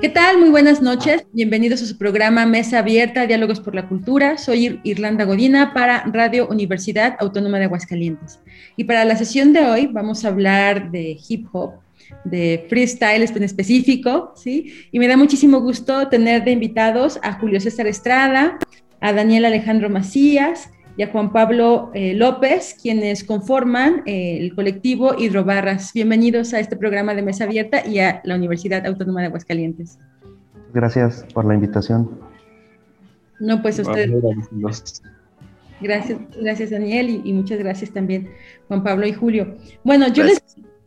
¿Qué 0.00 0.10
tal? 0.10 0.38
Muy 0.38 0.50
buenas 0.50 0.82
noches. 0.82 1.24
Bienvenidos 1.32 1.80
a 1.82 1.86
su 1.86 1.96
programa 1.96 2.44
Mesa 2.44 2.80
Abierta, 2.80 3.26
Diálogos 3.26 3.60
por 3.60 3.74
la 3.74 3.88
Cultura. 3.88 4.36
Soy 4.36 4.78
Irlanda 4.84 5.24
Godina 5.24 5.72
para 5.72 6.04
Radio 6.04 6.46
Universidad 6.48 7.16
Autónoma 7.18 7.58
de 7.58 7.64
Aguascalientes. 7.64 8.38
Y 8.76 8.84
para 8.84 9.06
la 9.06 9.16
sesión 9.16 9.54
de 9.54 9.60
hoy 9.60 9.86
vamos 9.86 10.24
a 10.24 10.28
hablar 10.28 10.90
de 10.90 11.18
hip 11.26 11.46
hop, 11.52 11.76
de 12.24 12.66
freestyle 12.68 13.22
en 13.22 13.42
específico, 13.42 14.34
¿sí? 14.36 14.70
Y 14.92 14.98
me 14.98 15.08
da 15.08 15.16
muchísimo 15.16 15.60
gusto 15.60 16.08
tener 16.08 16.44
de 16.44 16.50
invitados 16.50 17.18
a 17.22 17.32
Julio 17.32 17.58
César 17.58 17.86
Estrada, 17.86 18.58
a 19.00 19.12
Daniel 19.14 19.46
Alejandro 19.46 19.88
Macías 19.88 20.68
y 20.96 21.02
a 21.02 21.08
Juan 21.08 21.32
Pablo 21.32 21.90
eh, 21.94 22.14
López, 22.14 22.76
quienes 22.80 23.22
conforman 23.22 24.02
eh, 24.06 24.38
el 24.40 24.54
colectivo 24.54 25.14
Hidrobarras. 25.18 25.92
Bienvenidos 25.92 26.54
a 26.54 26.60
este 26.60 26.76
programa 26.76 27.14
de 27.14 27.22
Mesa 27.22 27.44
Abierta 27.44 27.86
y 27.86 27.98
a 27.98 28.22
la 28.24 28.34
Universidad 28.34 28.86
Autónoma 28.86 29.20
de 29.20 29.26
Aguascalientes. 29.26 29.98
Gracias 30.72 31.26
por 31.34 31.44
la 31.44 31.54
invitación. 31.54 32.10
No, 33.38 33.60
pues 33.60 33.78
a 33.78 33.82
usted. 33.82 34.10
Gracias, 35.78 36.18
gracias 36.40 36.70
Daniel 36.70 37.10
y, 37.10 37.20
y, 37.22 37.34
muchas 37.34 37.58
gracias 37.58 37.90
también 37.90 38.30
Juan 38.68 38.82
Pablo 38.82 39.06
y 39.06 39.12
Julio. 39.12 39.56
Bueno, 39.84 40.08
yo 40.08 40.24
les, 40.24 40.42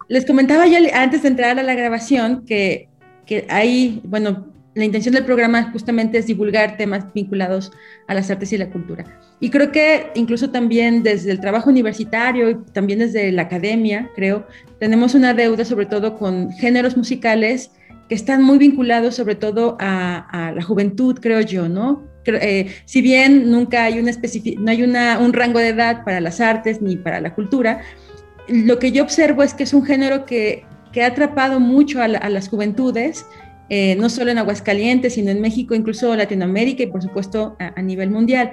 les, 0.07 0.25
comentaba 0.25 0.65
ya 0.65 0.79
antes 0.99 1.21
de 1.21 1.27
entrar 1.27 1.59
a 1.59 1.63
la 1.63 1.75
grabación 1.75 2.43
que, 2.45 2.89
que 3.27 3.45
hay, 3.49 4.01
bueno, 4.03 4.47
la 4.75 4.85
intención 4.85 5.15
del 5.15 5.25
programa 5.25 5.71
justamente 5.71 6.17
es 6.17 6.27
divulgar 6.27 6.77
temas 6.77 7.11
vinculados 7.13 7.71
a 8.07 8.13
las 8.13 8.29
artes 8.29 8.53
y 8.53 8.57
la 8.57 8.69
cultura. 8.69 9.03
Y 9.39 9.49
creo 9.49 9.71
que 9.71 10.11
incluso 10.15 10.51
también 10.51 11.01
desde 11.01 11.31
el 11.31 11.39
trabajo 11.39 11.69
universitario 11.69 12.49
y 12.49 12.55
también 12.73 12.99
desde 12.99 13.31
la 13.31 13.43
academia, 13.43 14.09
creo, 14.15 14.45
tenemos 14.79 15.15
una 15.15 15.33
deuda 15.33 15.65
sobre 15.65 15.85
todo 15.85 16.17
con 16.17 16.51
géneros 16.51 16.95
musicales 16.95 17.71
que 18.07 18.15
están 18.15 18.43
muy 18.43 18.57
vinculados 18.57 19.15
sobre 19.15 19.35
todo 19.35 19.77
a, 19.79 20.51
la 20.55 20.61
juventud, 20.61 21.17
creo 21.19 21.41
yo, 21.41 21.69
¿no? 21.69 22.07
Eh, 22.25 22.71
si 22.85 23.01
bien 23.01 23.49
nunca 23.49 23.85
hay, 23.85 23.99
una 23.99 24.11
no 24.11 24.71
hay 24.71 24.83
una, 24.83 25.19
un 25.19 25.33
rango 25.33 25.59
de 25.59 25.69
edad 25.69 26.03
para 26.03 26.19
las 26.19 26.39
artes 26.41 26.81
ni 26.81 26.95
para 26.95 27.21
la 27.21 27.33
cultura, 27.33 27.81
lo 28.47 28.77
que 28.77 28.91
yo 28.91 29.03
observo 29.03 29.41
es 29.41 29.53
que 29.53 29.63
es 29.63 29.73
un 29.73 29.85
género 29.85 30.25
que, 30.25 30.63
que 30.91 31.03
ha 31.03 31.07
atrapado 31.07 31.59
mucho 31.59 32.01
a 32.01 32.07
las 32.07 32.49
juventudes, 32.49 33.25
eh, 33.69 33.95
no 33.95 34.09
solo 34.09 34.31
en 34.31 34.37
Aguascalientes, 34.39 35.13
sino 35.13 35.29
en 35.31 35.41
México, 35.41 35.75
incluso 35.75 36.15
Latinoamérica 36.15 36.83
y 36.83 36.87
por 36.87 37.01
supuesto 37.01 37.55
a, 37.59 37.81
nivel 37.81 38.09
mundial. 38.09 38.51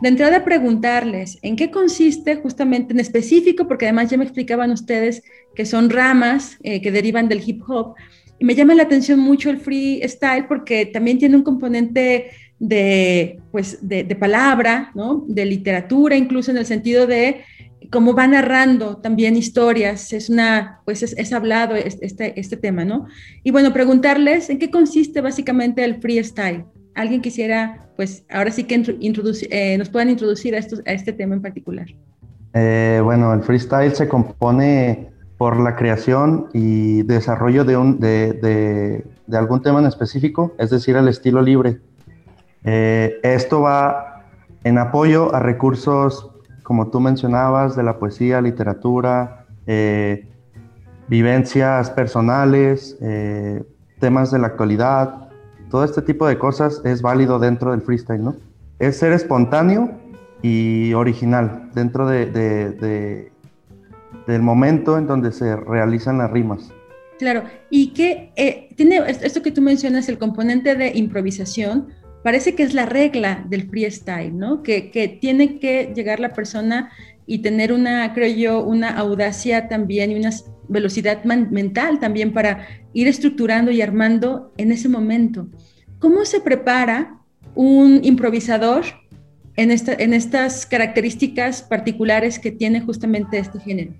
De 0.00 0.08
entrada 0.08 0.44
preguntarles 0.44 1.38
en 1.42 1.56
qué 1.56 1.70
consiste 1.70 2.36
justamente 2.36 2.92
en 2.92 3.00
específico, 3.00 3.66
porque 3.66 3.86
además 3.86 4.10
ya 4.10 4.16
me 4.16 4.24
explicaban 4.24 4.70
ustedes 4.70 5.22
que 5.54 5.66
son 5.66 5.90
ramas 5.90 6.58
eh, 6.62 6.80
que 6.80 6.92
derivan 6.92 7.28
del 7.28 7.42
hip 7.44 7.62
hop, 7.68 7.94
y 8.38 8.44
me 8.44 8.54
llama 8.54 8.74
la 8.74 8.82
atención 8.82 9.20
mucho 9.20 9.50
el 9.50 9.58
freestyle 9.58 10.46
porque 10.48 10.86
también 10.86 11.18
tiene 11.18 11.36
un 11.36 11.44
componente 11.44 12.30
de, 12.58 13.38
pues, 13.52 13.78
de 13.82 14.16
palabra, 14.16 14.90
¿no? 14.94 15.24
de 15.28 15.44
literatura, 15.44 16.16
incluso 16.16 16.50
en 16.50 16.56
el 16.56 16.66
sentido 16.66 17.06
de 17.06 17.42
cómo 17.92 18.14
va 18.14 18.26
narrando 18.26 18.96
también 18.96 19.36
historias, 19.36 20.12
es 20.12 20.30
una, 20.30 20.80
pues 20.84 21.02
es, 21.02 21.14
es, 21.16 21.32
hablado 21.32 21.76
este, 21.76 22.40
este 22.40 22.56
tema, 22.56 22.84
¿no? 22.84 23.06
Y 23.44 23.52
bueno, 23.52 23.72
preguntarles 23.72 24.50
en 24.50 24.58
qué 24.58 24.70
consiste 24.70 25.20
básicamente 25.20 25.84
el 25.84 26.00
freestyle 26.00 26.64
alguien 26.94 27.20
quisiera, 27.20 27.88
pues 27.96 28.24
ahora 28.30 28.50
sí 28.50 28.64
que 28.64 28.82
eh, 29.50 29.78
nos 29.78 29.88
puedan 29.88 30.10
introducir 30.10 30.54
a, 30.54 30.58
estos, 30.58 30.80
a, 30.86 30.92
este 30.92 31.12
tema 31.12 31.34
en 31.34 31.42
particular. 31.42 31.86
Eh, 32.54 33.00
bueno, 33.02 33.32
el 33.32 33.42
freestyle 33.42 33.94
se 33.94 34.08
compone 34.08 35.10
por 35.38 35.58
la 35.58 35.74
creación 35.74 36.48
y 36.52 37.02
desarrollo 37.02 37.64
de, 37.64 37.76
un, 37.76 37.98
de, 37.98 38.32
de, 38.34 39.04
de 39.26 39.36
algún 39.36 39.62
tema 39.62 39.80
en 39.80 39.86
específico, 39.86 40.54
es 40.58 40.70
decir, 40.70 40.96
el 40.96 41.08
estilo 41.08 41.42
libre. 41.42 41.80
Eh, 42.64 43.18
esto 43.22 43.62
va 43.62 44.24
en 44.64 44.78
apoyo 44.78 45.34
a 45.34 45.40
recursos, 45.40 46.30
como 46.62 46.90
tú 46.90 47.00
mencionabas, 47.00 47.76
de 47.76 47.82
la 47.82 47.98
poesía, 47.98 48.40
literatura, 48.40 49.46
eh, 49.66 50.28
vivencias 51.08 51.90
personales, 51.90 52.96
eh, 53.00 53.62
temas 53.98 54.30
de 54.30 54.38
la 54.38 54.48
actualidad, 54.48 55.28
todo 55.70 55.84
este 55.84 56.02
tipo 56.02 56.26
de 56.26 56.38
cosas 56.38 56.82
es 56.84 57.02
válido 57.02 57.38
dentro 57.38 57.70
del 57.70 57.82
freestyle, 57.82 58.22
¿no? 58.22 58.36
Es 58.78 58.98
ser 58.98 59.12
espontáneo 59.12 59.90
y 60.42 60.92
original 60.94 61.70
dentro 61.74 62.06
de, 62.06 62.26
de, 62.26 62.70
de, 62.72 63.32
del 64.26 64.42
momento 64.42 64.98
en 64.98 65.06
donde 65.06 65.32
se 65.32 65.56
realizan 65.56 66.18
las 66.18 66.30
rimas. 66.30 66.70
Claro, 67.18 67.44
y 67.70 67.92
que 67.92 68.32
eh, 68.36 68.70
tiene 68.76 69.00
esto 69.06 69.42
que 69.42 69.52
tú 69.52 69.62
mencionas, 69.62 70.08
el 70.08 70.18
componente 70.18 70.74
de 70.74 70.90
improvisación, 70.96 71.88
parece 72.22 72.54
que 72.54 72.62
es 72.62 72.74
la 72.74 72.86
regla 72.86 73.44
del 73.48 73.68
freestyle, 73.68 74.36
¿no? 74.36 74.62
Que, 74.62 74.90
que 74.90 75.08
tiene 75.08 75.58
que 75.58 75.92
llegar 75.94 76.20
la 76.20 76.32
persona 76.32 76.90
y 77.26 77.38
tener 77.38 77.72
una, 77.72 78.12
creo 78.14 78.34
yo, 78.34 78.62
una 78.62 78.90
audacia 78.90 79.68
también 79.68 80.10
y 80.10 80.16
una 80.16 80.30
velocidad 80.68 81.24
mental 81.24 81.98
también 82.00 82.32
para 82.32 82.66
ir 82.92 83.08
estructurando 83.08 83.70
y 83.70 83.80
armando 83.80 84.52
en 84.56 84.72
ese 84.72 84.88
momento. 84.88 85.46
¿Cómo 85.98 86.24
se 86.24 86.40
prepara 86.40 87.18
un 87.54 88.00
improvisador 88.02 88.84
en, 89.56 89.70
esta, 89.70 89.92
en 89.92 90.14
estas 90.14 90.66
características 90.66 91.62
particulares 91.62 92.38
que 92.38 92.50
tiene 92.50 92.80
justamente 92.80 93.38
este 93.38 93.60
género? 93.60 93.92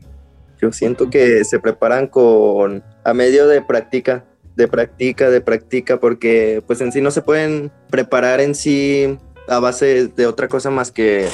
Yo 0.61 0.73
siento 0.73 1.11
que 1.11 1.45
se 1.45 1.59
preparan 1.59 2.07
con 2.07 2.83
a 3.05 3.15
medio 3.15 3.49
de 3.49 3.63
práctica, 3.63 4.25
de 4.57 4.69
práctica, 4.69 5.31
de 5.31 5.41
práctica, 5.41 5.99
porque 5.99 6.63
pues 6.67 6.81
en 6.81 6.93
sí 6.93 7.01
no 7.01 7.11
se 7.11 7.23
pueden 7.23 7.71
preparar 7.91 8.41
en 8.41 8.55
sí 8.55 9.19
a 9.49 9.59
base 9.59 10.09
de 10.09 10.27
otra 10.27 10.49
cosa 10.49 10.71
más 10.71 10.91
que 10.91 11.29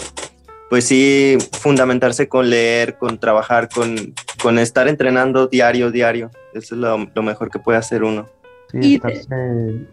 pues 0.68 0.84
sí 0.84 1.38
fundamentarse 1.60 2.28
con 2.28 2.50
leer, 2.50 2.98
con 2.98 3.18
trabajar, 3.18 3.68
con, 3.68 3.96
con 4.42 4.58
estar 4.58 4.86
entrenando 4.88 5.46
diario, 5.46 5.90
diario. 5.90 6.30
Eso 6.52 6.74
es 6.74 6.80
lo, 6.80 7.06
lo 7.14 7.22
mejor 7.22 7.50
que 7.50 7.58
puede 7.58 7.78
hacer 7.78 8.04
uno. 8.04 8.26
Sí, 8.70 8.78
y 8.82 8.94
estarse, 8.96 9.86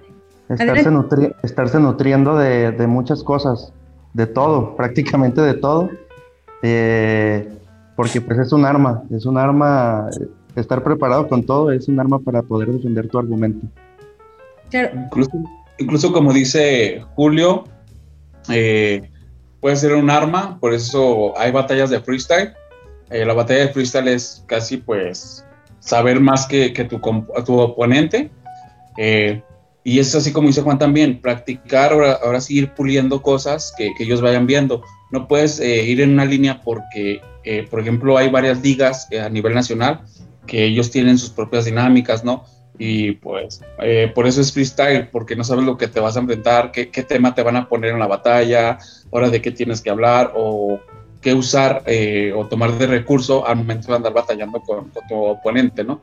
estarse, 0.49 0.91
nutri 0.91 1.33
estarse, 1.43 1.79
nutriendo 1.79 2.37
de, 2.37 2.71
de, 2.71 2.87
muchas 2.87 3.23
cosas, 3.23 3.71
de 4.13 4.27
todo, 4.27 4.75
prácticamente 4.75 5.39
de 5.39 5.53
todo, 5.53 5.89
eh, 6.61 7.49
porque 7.95 8.19
pues 8.19 8.37
es 8.39 8.51
un 8.51 8.65
arma, 8.65 9.03
es 9.11 9.25
un 9.25 9.37
arma, 9.37 10.09
estar 10.61 10.83
preparado 10.83 11.27
con 11.27 11.43
todo 11.43 11.71
es 11.71 11.87
un 11.87 11.99
arma 11.99 12.19
para 12.19 12.41
poder 12.41 12.69
defender 12.69 13.07
tu 13.07 13.19
argumento. 13.19 13.67
Claro. 14.69 14.91
Incluso, 15.05 15.31
incluso 15.77 16.13
como 16.13 16.33
dice 16.33 17.03
Julio, 17.15 17.65
eh, 18.49 19.09
puede 19.59 19.75
ser 19.75 19.93
un 19.93 20.09
arma, 20.09 20.59
por 20.59 20.73
eso 20.73 21.37
hay 21.37 21.51
batallas 21.51 21.89
de 21.89 21.99
freestyle. 21.99 22.53
Eh, 23.09 23.25
la 23.25 23.33
batalla 23.33 23.61
de 23.61 23.73
freestyle 23.73 24.07
es 24.07 24.43
casi 24.47 24.77
pues 24.77 25.45
saber 25.79 26.19
más 26.19 26.47
que, 26.47 26.73
que 26.73 26.83
tu, 26.83 26.99
tu, 27.45 27.59
oponente. 27.59 28.29
Eh, 28.97 29.41
y 29.83 29.99
es 29.99 30.15
así 30.15 30.33
como 30.33 30.47
dice 30.47 30.63
Juan 30.63 30.79
también, 30.79 31.21
practicar, 31.21 31.93
ahora, 31.93 32.13
ahora 32.23 32.41
sí 32.41 32.57
ir 32.57 32.73
puliendo 32.73 33.21
cosas 33.21 33.71
que, 33.77 33.93
que 33.95 34.03
ellos 34.03 34.19
vayan 34.19 34.47
viendo. 34.47 34.83
No 35.11 35.27
puedes 35.27 35.59
eh, 35.59 35.83
ir 35.83 36.01
en 36.01 36.13
una 36.13 36.25
línea 36.25 36.61
porque, 36.63 37.21
eh, 37.43 37.67
por 37.69 37.79
ejemplo, 37.79 38.17
hay 38.17 38.29
varias 38.29 38.61
ligas 38.61 39.07
a 39.13 39.29
nivel 39.29 39.53
nacional 39.53 40.01
que 40.45 40.65
ellos 40.65 40.91
tienen 40.91 41.17
sus 41.17 41.29
propias 41.29 41.65
dinámicas, 41.65 42.23
¿no? 42.23 42.45
Y 42.77 43.13
pues 43.13 43.61
eh, 43.79 44.11
por 44.13 44.27
eso 44.27 44.41
es 44.41 44.51
freestyle, 44.51 45.07
porque 45.07 45.35
no 45.35 45.43
sabes 45.43 45.65
lo 45.65 45.77
que 45.77 45.87
te 45.87 45.99
vas 45.99 46.17
a 46.17 46.19
enfrentar, 46.19 46.71
qué, 46.71 46.89
qué, 46.89 47.03
tema 47.03 47.33
te 47.33 47.41
van 47.41 47.55
a 47.55 47.69
poner 47.69 47.91
en 47.91 47.99
la 47.99 48.07
batalla, 48.07 48.77
hora 49.11 49.29
de 49.29 49.41
qué 49.41 49.51
tienes 49.51 49.81
que 49.81 49.89
hablar 49.89 50.33
o 50.35 50.79
qué 51.21 51.33
usar 51.33 51.83
eh, 51.85 52.33
o 52.35 52.45
tomar 52.47 52.77
de 52.77 52.87
recurso 52.87 53.47
al 53.47 53.57
momento 53.57 53.87
de 53.87 53.95
andar 53.95 54.13
batallando 54.13 54.59
con, 54.59 54.89
con, 54.89 55.07
tu 55.07 55.15
oponente, 55.15 55.83
¿no? 55.83 56.01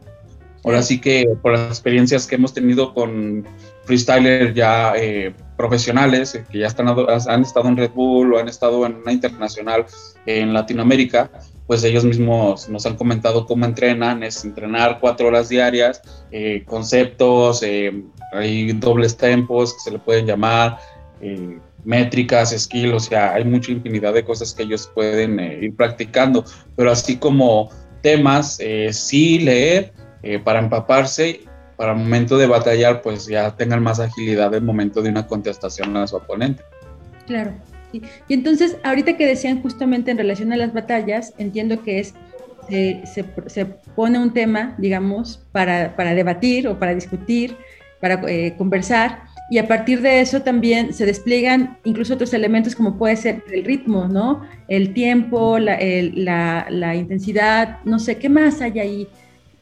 Ahora 0.64 0.82
sí 0.82 1.00
que 1.00 1.24
por 1.42 1.52
las 1.52 1.68
experiencias 1.68 2.26
que 2.26 2.36
hemos 2.36 2.54
tenido 2.54 2.94
con 2.94 3.44
freestylers 3.84 4.54
ya 4.54 4.94
eh, 4.96 5.34
profesionales, 5.56 6.40
que 6.50 6.58
ya 6.58 6.66
están, 6.66 6.88
han 6.88 7.42
estado 7.42 7.68
en 7.68 7.76
Red 7.76 7.90
Bull 7.92 8.34
o 8.34 8.38
han 8.38 8.48
estado 8.48 8.86
en 8.86 8.96
una 8.96 9.12
internacional 9.12 9.86
en 10.26 10.52
Latinoamérica, 10.52 11.30
pues 11.72 11.84
ellos 11.84 12.04
mismos 12.04 12.68
nos 12.68 12.84
han 12.84 12.96
comentado 12.96 13.46
cómo 13.46 13.64
entrenan, 13.64 14.22
es 14.22 14.44
entrenar 14.44 14.98
cuatro 15.00 15.28
horas 15.28 15.48
diarias, 15.48 16.02
eh, 16.30 16.64
conceptos, 16.66 17.62
eh, 17.62 18.04
hay 18.30 18.72
dobles 18.72 19.16
tempos 19.16 19.72
que 19.72 19.80
se 19.80 19.90
le 19.92 19.98
pueden 19.98 20.26
llamar, 20.26 20.76
eh, 21.22 21.58
métricas, 21.82 22.50
skill, 22.50 22.92
o 22.92 23.00
sea, 23.00 23.32
hay 23.32 23.46
mucha 23.46 23.72
infinidad 23.72 24.12
de 24.12 24.22
cosas 24.22 24.52
que 24.52 24.64
ellos 24.64 24.90
pueden 24.94 25.40
eh, 25.40 25.60
ir 25.62 25.74
practicando, 25.74 26.44
pero 26.76 26.92
así 26.92 27.16
como 27.16 27.70
temas, 28.02 28.58
eh, 28.60 28.92
sí 28.92 29.38
leer 29.38 29.94
eh, 30.22 30.40
para 30.40 30.58
empaparse, 30.58 31.40
para 31.78 31.92
el 31.92 32.00
momento 32.00 32.36
de 32.36 32.48
batallar, 32.48 33.00
pues 33.00 33.24
ya 33.24 33.56
tengan 33.56 33.82
más 33.82 33.98
agilidad 33.98 34.52
el 34.54 34.62
momento 34.62 35.00
de 35.00 35.08
una 35.08 35.26
contestación 35.26 35.96
a 35.96 36.06
su 36.06 36.16
oponente. 36.16 36.62
Claro. 37.26 37.54
Y 37.92 38.34
entonces, 38.34 38.76
ahorita 38.84 39.16
que 39.16 39.26
decían 39.26 39.62
justamente 39.62 40.10
en 40.10 40.18
relación 40.18 40.52
a 40.52 40.56
las 40.56 40.72
batallas, 40.72 41.34
entiendo 41.38 41.82
que 41.82 41.98
es 42.00 42.14
se, 42.68 43.24
se, 43.46 43.64
pone 43.64 44.18
un 44.18 44.32
tema, 44.32 44.74
digamos, 44.78 45.44
para, 45.52 45.94
para, 45.96 46.14
debatir 46.14 46.68
o 46.68 46.78
para 46.78 46.94
discutir, 46.94 47.56
para 48.00 48.22
eh, 48.28 48.54
conversar, 48.56 49.24
y 49.50 49.58
a 49.58 49.68
partir 49.68 50.00
de 50.00 50.20
eso 50.20 50.42
también 50.42 50.94
se 50.94 51.04
despliegan 51.04 51.78
incluso 51.84 52.14
otros 52.14 52.32
elementos 52.32 52.74
como 52.74 52.96
puede 52.96 53.16
ser 53.16 53.44
el 53.52 53.64
ritmo, 53.64 54.08
¿no? 54.08 54.42
El 54.68 54.94
tiempo, 54.94 55.58
la, 55.58 56.66
la, 56.70 56.94
intensidad, 56.96 57.78
no 57.84 57.98
sé, 57.98 58.16
¿qué 58.16 58.28
más 58.28 58.62
hay 58.62 58.78
ahí? 58.78 59.08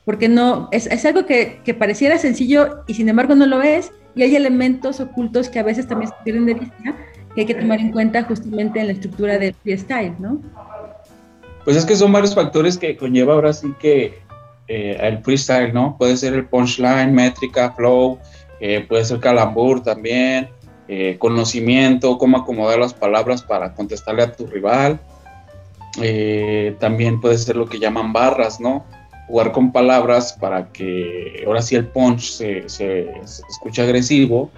Porque 0.05 0.29
no, 0.29 0.69
es, 0.71 0.87
es 0.87 1.05
algo 1.05 1.27
que, 1.27 1.61
que, 1.65 1.75
pareciera 1.75 2.19
sencillo 2.19 2.85
y 2.87 2.95
sin 2.95 3.09
embargo 3.09 3.35
no 3.35 3.47
lo 3.47 3.63
es, 3.63 3.91
y 4.15 4.23
hay 4.23 4.37
elementos 4.37 5.01
ocultos 5.01 5.49
que 5.49 5.59
a 5.59 5.65
veces 5.65 5.87
también 5.87 6.11
se 6.11 6.17
pierden 6.25 6.47
de 6.47 6.55
vista 6.55 6.97
que 7.47 7.53
hay 7.53 7.59
que 7.59 7.63
tomar 7.63 7.81
en 7.81 7.93
cuenta 7.93 8.23
justamente 8.25 8.81
en 8.81 8.89
la 8.89 8.93
estructura 8.93 9.39
del 9.39 9.55
freestyle, 9.55 10.15
¿no? 10.19 10.41
Pues 11.65 11.77
es 11.77 11.85
que 11.85 11.97
son 11.97 12.13
varios 12.13 12.35
factores 12.35 12.77
que 12.77 12.97
conlleva 12.97 13.35
ahora 13.35 13.53
sí 13.53 13.73
que 13.81 14.19
eh, 14.69 14.99
el 15.01 15.23
freestyle, 15.23 15.73
¿no? 15.73 15.97
Puede 15.99 16.17
ser 16.17 16.35
el 16.35 16.47
punchline, 16.47 17.13
métrica, 17.13 17.73
flow, 17.73 18.19
eh, 18.61 18.85
puede 18.89 19.05
ser 19.05 19.21
calambur 19.21 19.83
también, 19.83 20.49
eh, 20.89 21.17
conocimiento, 21.19 22.19
cómo 22.19 22.39
acomodar 22.39 22.79
las 22.79 22.95
palabras 22.95 23.43
para 23.43 23.75
contestarle 23.75 24.23
a 24.23 24.33
tu 24.33 24.47
rival. 24.47 25.01
también 26.79 27.21
puede 27.21 27.37
ser 27.39 27.57
lo 27.57 27.67
que 27.67 27.79
llaman 27.79 28.13
barras, 28.13 28.61
¿no? 28.61 28.85
Jugar 29.29 29.53
con 29.53 29.73
palabras 29.73 30.33
para 30.33 30.71
que 30.73 31.43
ahora 31.47 31.63
sí 31.63 31.75
el 31.75 31.87
punch 31.87 32.31
se, 32.33 32.69
se, 32.69 33.11
escuche 33.49 33.83
agresivo 33.83 34.51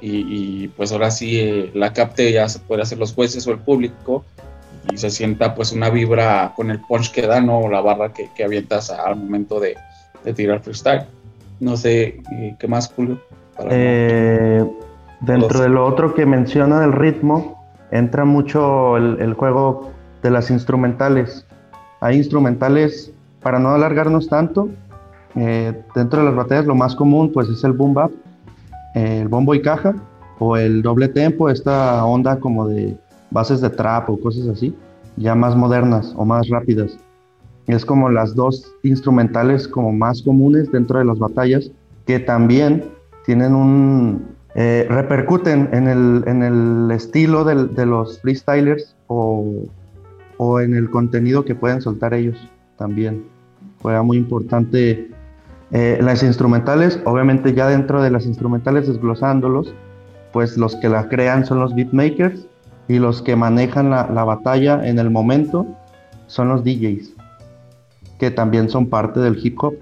y, 0.00 0.64
y, 0.64 0.68
pues 0.68 0.92
ahora 0.92 1.10
sí 1.10 1.70
la 1.74 1.92
capte 1.92 2.32
ya 2.32 2.48
se 2.48 2.58
puede 2.58 2.82
hacer 2.82 2.98
los 2.98 3.12
jueces 3.12 3.46
o 3.46 3.52
el 3.52 3.58
público 3.58 4.24
y 4.90 4.96
se 4.96 5.10
sienta 5.10 5.54
pues 5.54 5.72
una 5.72 5.90
vibra 5.90 6.52
con 6.56 6.70
el 6.70 6.80
punch 6.80 7.12
que 7.12 7.26
da, 7.26 7.40
¿no? 7.40 7.68
La 7.68 7.80
barra 7.80 8.12
que, 8.12 8.30
que 8.34 8.44
avientas 8.44 8.90
al 8.90 9.16
momento 9.16 9.60
de, 9.60 9.76
de, 10.24 10.32
tirar 10.32 10.60
freestyle. 10.60 11.06
No 11.60 11.76
sé, 11.76 12.22
¿qué 12.58 12.68
más, 12.68 12.92
Julio? 12.92 13.20
Eh, 13.68 14.64
dentro 15.20 15.60
de 15.60 15.68
lo 15.68 15.86
otro 15.86 16.14
que 16.14 16.24
menciona 16.24 16.80
del 16.80 16.92
ritmo, 16.92 17.62
entra 17.90 18.24
mucho 18.24 18.96
el, 18.96 19.20
el, 19.20 19.34
juego 19.34 19.90
de 20.22 20.30
las 20.30 20.50
instrumentales. 20.50 21.46
Hay 22.00 22.16
instrumentales, 22.16 23.12
para 23.42 23.58
no 23.58 23.70
alargarnos 23.70 24.28
tanto, 24.28 24.70
eh, 25.36 25.80
dentro 25.94 26.20
de 26.20 26.26
las 26.26 26.34
batallas 26.34 26.66
lo 26.66 26.74
más 26.74 26.96
común 26.96 27.30
pues 27.32 27.48
es 27.48 27.62
el 27.62 27.72
boom 27.72 27.94
bap, 27.94 28.10
el 28.94 29.28
bombo 29.28 29.54
y 29.54 29.62
caja, 29.62 29.94
o 30.38 30.56
el 30.56 30.82
doble 30.82 31.08
tempo, 31.08 31.50
esta 31.50 32.04
onda 32.04 32.40
como 32.40 32.66
de 32.66 32.96
bases 33.30 33.60
de 33.60 33.70
trap 33.70 34.08
o 34.10 34.18
cosas 34.18 34.48
así, 34.48 34.74
ya 35.16 35.34
más 35.34 35.54
modernas 35.54 36.12
o 36.16 36.24
más 36.24 36.48
rápidas. 36.48 36.96
Es 37.66 37.84
como 37.84 38.08
las 38.08 38.34
dos 38.34 38.72
instrumentales 38.82 39.68
como 39.68 39.92
más 39.92 40.22
comunes 40.22 40.72
dentro 40.72 40.98
de 40.98 41.04
las 41.04 41.18
batallas 41.18 41.70
que 42.06 42.18
también 42.18 42.84
tienen 43.24 43.54
un... 43.54 44.40
Eh, 44.56 44.86
repercuten 44.90 45.68
en 45.72 45.86
el, 45.86 46.24
en 46.26 46.42
el 46.42 46.90
estilo 46.90 47.44
del, 47.44 47.72
de 47.72 47.86
los 47.86 48.20
freestylers 48.20 48.96
o, 49.06 49.44
o 50.38 50.60
en 50.60 50.74
el 50.74 50.90
contenido 50.90 51.44
que 51.44 51.54
pueden 51.54 51.80
soltar 51.80 52.14
ellos 52.14 52.36
también. 52.76 53.24
Fue 53.78 54.02
muy 54.02 54.16
importante 54.16 55.08
eh, 55.72 55.98
las 56.00 56.22
instrumentales, 56.22 57.00
obviamente 57.04 57.54
ya 57.54 57.68
dentro 57.68 58.02
de 58.02 58.10
las 58.10 58.26
instrumentales 58.26 58.88
desglosándolos, 58.88 59.72
pues 60.32 60.56
los 60.56 60.76
que 60.76 60.88
las 60.88 61.06
crean 61.06 61.44
son 61.46 61.60
los 61.60 61.74
beatmakers 61.74 62.46
y 62.88 62.98
los 62.98 63.22
que 63.22 63.36
manejan 63.36 63.90
la, 63.90 64.08
la, 64.12 64.24
batalla 64.24 64.86
en 64.86 64.98
el 64.98 65.10
momento 65.10 65.66
son 66.26 66.48
los 66.48 66.64
DJs, 66.64 67.12
que 68.18 68.30
también 68.30 68.68
son 68.68 68.88
parte 68.88 69.20
del 69.20 69.38
hip 69.40 69.62
hop. 69.62 69.74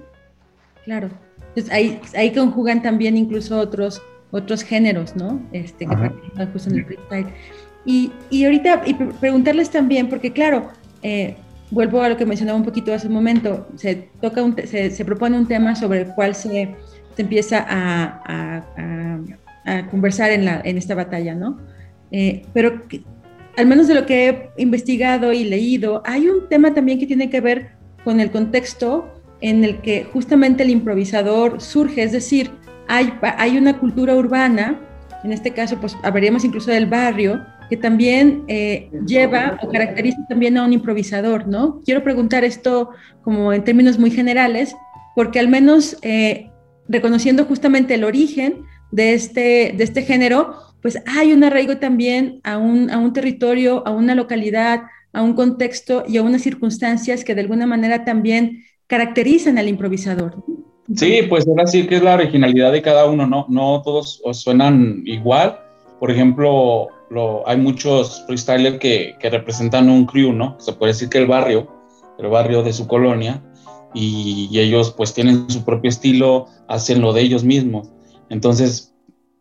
Claro, 0.85 1.09
pues 1.55 1.71
ahí, 1.71 2.01
ahí 2.17 2.33
conjugan 2.33 2.83
también 2.83 3.17
incluso 3.17 3.59
otros, 3.59 4.03
otros 4.31 4.63
géneros, 4.63 5.17
¿no? 5.17 5.41
Este, 5.53 5.87
que 5.87 5.93
en 5.93 6.77
el 6.77 6.85
freestyle. 6.85 7.27
Y, 7.85 8.13
y 8.31 8.45
ahorita, 8.45 8.83
y 8.85 8.95
preguntarles 8.95 9.71
también, 9.71 10.09
porque 10.09 10.33
claro, 10.33 10.69
eh, 11.03 11.37
vuelvo 11.71 12.03
a 12.03 12.09
lo 12.09 12.17
que 12.17 12.27
mencionaba 12.27 12.59
un 12.59 12.65
poquito 12.65 12.93
hace 12.93 13.09
un 13.09 13.15
momento, 13.15 13.69
se, 13.77 14.09
toca 14.21 14.43
se, 14.65 15.05
propone 15.05 15.39
un 15.39 15.47
tema 15.47 15.75
sobre 15.75 16.03
el 16.03 16.15
cual 16.15 16.35
se, 16.35 16.75
se 17.15 17.23
empieza 17.23 17.65
a, 17.69 18.63
a, 19.65 19.87
conversar 19.91 20.31
en, 20.31 20.47
la, 20.47 20.63
en 20.65 20.79
esta 20.79 20.95
batalla, 20.95 21.35
¿no? 21.35 21.59
Eh, 22.11 22.47
pero 22.55 22.83
al 23.59 23.67
menos 23.67 23.87
de 23.87 23.95
lo 23.95 24.07
que 24.07 24.29
he 24.29 24.63
investigado 24.63 25.33
y 25.33 25.45
leído, 25.45 26.03
hay 26.07 26.27
un 26.29 26.49
tema 26.49 26.73
también 26.73 26.99
que 26.99 27.07
tiene 27.07 27.29
que 27.29 27.43
ver 27.43 27.73
con 28.03 28.21
el 28.21 28.31
contexto 28.31 29.13
en 29.41 29.65
el 29.65 29.81
que 29.83 30.05
justamente 30.05 30.63
el 30.63 30.71
improvisador 30.71 31.61
surge, 31.61 32.03
es 32.03 32.13
decir, 32.13 32.51
hay, 32.89 33.13
hay 33.21 33.59
una 33.59 33.79
cultura 33.79 34.15
urbana, 34.15 34.81
en 35.23 35.33
este 35.33 35.51
caso 35.51 35.79
pues 35.79 35.97
hablaríamos 36.03 36.45
incluso 36.45 36.71
del 36.71 36.87
barrio, 36.87 37.45
que 37.69 37.77
también 37.77 38.45
eh, 38.49 38.91
lleva 39.07 39.59
o 39.63 39.69
caracteriza 39.69 40.19
también 40.29 40.57
a 40.57 40.65
un 40.65 40.73
improvisador, 40.73 41.47
¿no? 41.47 41.81
Quiero 41.85 42.03
preguntar 42.03 42.45
esto 42.45 42.91
como 43.23 43.53
en 43.53 43.65
términos 43.65 43.99
muy 43.99 44.11
generales, 44.11 44.75
porque 45.15 45.39
al 45.39 45.49
menos 45.49 45.97
eh, 46.03 46.51
reconociendo 46.89 47.45
justamente 47.45 47.95
el 47.95 48.05
origen 48.05 48.63
de 48.91 49.13
este, 49.13 49.75
de 49.77 49.85
este 49.85 50.03
género, 50.03 50.55
pues 50.81 51.03
hay 51.07 51.33
un 51.33 51.45
arraigo 51.45 51.79
también 51.79 52.41
a 52.45 52.57
un, 52.57 52.91
a 52.91 52.99
un 52.99 53.13
territorio, 53.13 53.87
a 53.87 53.91
una 53.91 54.15
localidad, 54.15 54.83
a 55.13 55.23
un 55.23 55.35
contexto 55.35 56.05
y 56.07 56.17
a 56.17 56.23
unas 56.23 56.43
circunstancias 56.43 57.25
que 57.25 57.35
de 57.35 57.43
alguna 57.43 57.67
manera 57.67 58.05
también 58.05 58.65
caracterizan 58.87 59.59
al 59.59 59.69
improvisador. 59.69 60.43
Sí, 60.95 61.21
pues 61.29 61.47
ahora 61.47 61.67
sí 61.67 61.87
que 61.87 61.97
es 61.97 62.03
la 62.03 62.15
originalidad 62.15 62.73
de 62.73 62.81
cada 62.81 63.05
uno, 63.07 63.27
no, 63.27 63.45
no 63.51 63.83
todos 63.83 64.23
suenan 64.33 65.03
igual. 65.05 65.59
Por 66.01 66.11
ejemplo, 66.11 66.89
lo, 67.11 67.47
hay 67.49 67.57
muchos 67.57 68.25
freestylers 68.27 68.79
que, 68.79 69.17
que, 69.19 69.31
representan 69.31 69.89
un 69.89 70.07
crew, 70.07 70.33
¿no? 70.33 70.57
Se 70.59 70.73
puede 70.73 70.93
decir 70.93 71.09
que 71.09 71.19
el 71.19 71.27
barrio, 71.27 71.69
el 72.19 72.29
barrio 72.29 72.63
de 72.63 72.73
su 72.73 72.87
colonia, 72.87 73.43
y, 73.95 74.49
y 74.51 74.61
ellos 74.61 74.93
pues 74.97 75.15
tienen 75.15 75.49
su 75.51 75.65
propio 75.65 75.89
estilo, 75.89 76.47
hacen 76.69 77.01
lo 77.01 77.13
de 77.13 77.23
ellos 77.23 77.45
mismos. 77.45 77.91
Entonces, 78.29 78.95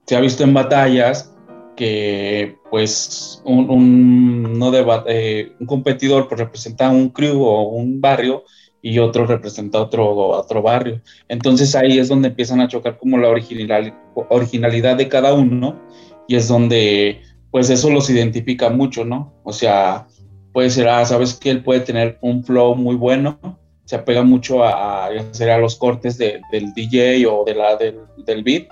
se 0.06 0.16
ha 0.16 0.22
visto 0.22 0.44
en 0.44 0.54
batallas 0.54 1.34
que 1.76 2.58
pues 2.70 3.42
un, 3.46 3.70
un, 3.70 4.60
no 4.60 4.72
eh, 5.08 5.54
un 5.60 5.66
competidor 5.68 6.28
pues, 6.28 6.40
representa 6.40 6.90
un 6.90 7.10
crew 7.10 7.42
o 7.44 7.70
un 7.70 8.02
barrio 8.02 8.44
y 8.82 9.00
otro 9.00 9.26
representa 9.26 9.82
otro, 9.82 10.10
otro 10.16 10.62
barrio. 10.62 11.02
Entonces 11.30 11.76
ahí 11.76 12.00
es 12.00 12.10
donde 12.10 12.30
empiezan 12.30 12.62
a 12.62 12.68
chocar 12.68 12.98
como 12.98 13.18
la 13.18 13.30
original, 13.30 13.94
originalidad 14.30 14.98
de 14.98 15.08
cada 15.08 15.34
uno 15.34 15.80
y 16.28 16.36
es 16.36 16.48
donde 16.48 17.22
pues 17.58 17.72
eso 17.72 17.90
los 17.90 18.08
identifica 18.12 18.70
mucho, 18.70 19.04
¿no? 19.04 19.34
O 19.44 19.52
sea, 19.52 20.06
puede 20.54 20.70
ser, 20.70 20.88
ah, 20.88 21.04
sabes 21.04 21.34
que 21.34 21.50
él 21.50 21.64
puede 21.64 21.80
tener 21.80 22.20
un 22.22 22.44
flow 22.44 22.76
muy 22.76 22.96
bueno, 22.96 23.40
se 23.84 23.96
apega 23.96 24.22
mucho 24.22 24.64
a, 24.64 25.08
a, 25.08 25.08
a 25.08 25.58
los 25.58 25.76
cortes 25.76 26.20
de, 26.20 26.40
del 26.52 26.72
DJ 26.76 27.26
o 27.26 27.44
de 27.44 27.56
la, 27.56 27.76
del, 27.76 28.00
del 28.28 28.44
beat 28.44 28.68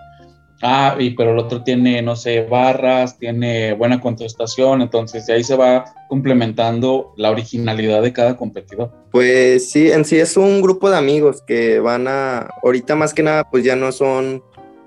Ah, 0.62 0.96
y 1.00 1.16
pero 1.16 1.32
el 1.32 1.40
otro 1.40 1.64
tiene, 1.64 2.04
no 2.04 2.16
sé, 2.16 2.42
barras, 2.44 3.18
tiene 3.18 3.74
buena 3.74 4.00
contestación, 4.00 4.84
entonces 4.84 5.26
de 5.26 5.34
ahí 5.34 5.44
se 5.44 5.56
va 5.56 5.86
complementando 6.08 7.12
la 7.18 7.32
originalidad 7.32 8.04
de 8.04 8.14
cada 8.14 8.38
competidor. 8.38 8.92
Pues 9.10 9.72
sí, 9.72 9.92
en 9.92 10.06
sí 10.06 10.18
es 10.18 10.38
un 10.38 10.62
grupo 10.62 10.92
de 10.92 10.98
amigos 10.98 11.42
que 11.42 11.80
van 11.80 12.08
a, 12.08 12.50
ahorita 12.62 12.96
más 12.96 13.16
que 13.16 13.24
nada, 13.24 13.50
pues 13.50 13.64
ya 13.64 13.76
no 13.76 13.92
son 13.92 14.44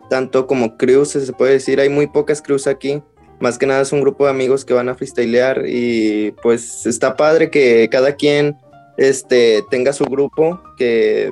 tanto 0.08 0.46
como 0.46 0.76
crews, 0.76 1.10
se 1.10 1.32
puede 1.32 1.54
decir, 1.54 1.80
hay 1.80 1.88
muy 1.88 2.06
pocas 2.06 2.40
crews 2.40 2.66
aquí, 2.68 3.02
más 3.40 3.58
que 3.58 3.66
nada 3.66 3.82
es 3.82 3.92
un 3.92 4.00
grupo 4.00 4.24
de 4.24 4.30
amigos 4.30 4.64
que 4.64 4.74
van 4.74 4.88
a 4.88 4.94
freestylear 4.94 5.64
y 5.66 6.32
pues 6.42 6.86
está 6.86 7.16
padre 7.16 7.50
que 7.50 7.88
cada 7.90 8.14
quien 8.14 8.56
este, 8.96 9.62
tenga 9.70 9.92
su 9.92 10.04
grupo, 10.04 10.60
que 10.76 11.30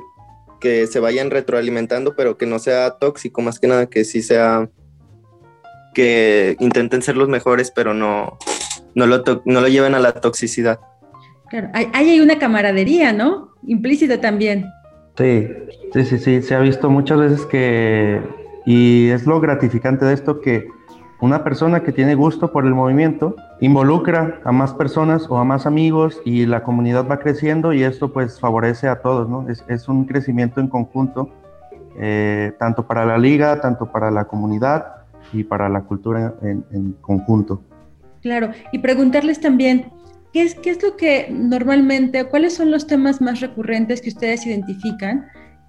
que 0.59 0.87
se 0.87 0.99
vayan 0.99 1.29
retroalimentando, 1.29 2.15
pero 2.15 2.37
que 2.37 2.45
no 2.45 2.59
sea 2.59 2.91
tóxico, 2.91 3.41
más 3.41 3.59
que 3.59 3.67
nada 3.67 3.87
que 3.87 4.03
sí 4.03 4.21
sea 4.21 4.69
que 5.93 6.55
intenten 6.59 7.01
ser 7.01 7.17
los 7.17 7.27
mejores, 7.27 7.71
pero 7.71 7.93
no, 7.93 8.37
no, 8.93 9.07
lo, 9.07 9.23
no 9.45 9.61
lo 9.61 9.67
lleven 9.67 9.95
a 9.95 9.99
la 9.99 10.13
toxicidad. 10.13 10.79
Claro, 11.49 11.69
ahí 11.73 12.09
hay 12.09 12.19
una 12.19 12.37
camaradería, 12.37 13.13
¿no? 13.13 13.53
Implícita 13.65 14.19
también. 14.21 14.65
Sí, 15.17 15.47
sí, 15.93 16.05
sí, 16.05 16.17
sí, 16.19 16.41
se 16.43 16.55
ha 16.55 16.59
visto 16.59 16.89
muchas 16.89 17.17
veces 17.17 17.45
que, 17.47 18.21
y 18.65 19.09
es 19.09 19.25
lo 19.25 19.39
gratificante 19.39 20.05
de 20.05 20.13
esto, 20.13 20.39
que 20.41 20.67
una 21.19 21.43
persona 21.43 21.81
que 21.81 21.91
tiene 21.91 22.15
gusto 22.15 22.51
por 22.51 22.65
el 22.65 22.75
movimiento 22.75 23.35
involucra 23.59 24.39
a 24.43 24.51
más 24.51 24.73
personas 24.73 25.27
o 25.29 25.37
a 25.37 25.43
más 25.43 25.65
amigos 25.65 26.21
y 26.25 26.45
la 26.45 26.63
comunidad 26.63 27.07
va 27.09 27.19
creciendo 27.19 27.73
y 27.73 27.83
esto 27.83 28.13
pues 28.13 28.39
favorece 28.39 28.87
a 28.87 29.01
todos, 29.01 29.27
¿no? 29.27 29.47
Es, 29.49 29.87
un 29.87 30.05
crecimiento 30.05 30.61
en 30.61 30.67
conjunto, 30.67 31.29
eh, 31.97 32.53
tanto 32.59 32.85
para 32.85 33.05
la 33.05 33.17
liga, 33.17 33.59
tanto 33.61 33.91
para 33.91 34.11
la 34.11 34.25
comunidad 34.25 34.97
y 35.33 35.43
para 35.43 35.69
la 35.69 35.81
cultura 35.81 36.35
en, 36.41 36.95
conjunto. 37.01 37.61
Claro, 38.21 38.51
y 38.71 38.79
preguntarles 38.79 39.39
también, 39.39 39.91
¿qué 40.33 40.43
es, 40.43 40.55
¿qué 40.55 40.69
es 40.69 40.83
lo 40.83 40.97
que 40.97 41.29
normalmente, 41.31 42.25
cuáles 42.25 42.53
son 42.53 42.69
los 42.69 42.85
temas 42.85 43.21
más 43.21 43.39
recurrentes 43.39 44.01
que 44.01 44.09
ustedes 44.09 44.45
identifican? 44.45 45.25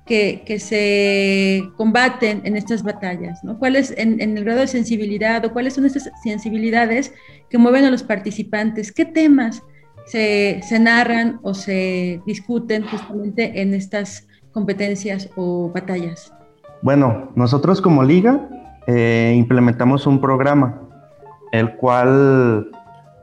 Que, 0.09 0.59
se 0.59 1.71
combaten 1.77 2.41
en 2.45 2.57
estas 2.57 2.83
batallas, 2.83 3.45
¿no? 3.45 3.59
¿Cuál 3.59 3.77
es 3.77 3.95
en, 3.97 4.21
el 4.21 4.43
grado 4.43 4.61
de 4.61 4.67
sensibilidad 4.67 5.45
o 5.45 5.53
cuáles 5.53 5.75
son 5.75 5.85
esas 5.85 6.11
sensibilidades 6.23 7.12
que 7.50 7.59
mueven 7.59 7.85
a 7.85 7.91
los 7.91 8.03
participantes? 8.03 8.91
¿Qué 8.91 9.05
temas 9.05 9.62
se, 10.07 10.61
narran 10.81 11.38
o 11.43 11.53
se 11.53 12.23
discuten 12.27 12.85
justamente 12.85 13.61
en 13.61 13.75
estas 13.75 14.27
competencias 14.53 15.29
o 15.37 15.71
batallas? 15.73 16.33
Bueno, 16.81 17.31
nosotros 17.35 17.83
como 17.83 18.03
liga 18.03 18.49
eh, 18.87 19.35
implementamos 19.37 20.07
un 20.07 20.21
programa, 20.21 20.81
el 21.53 21.77
cual 21.77 22.71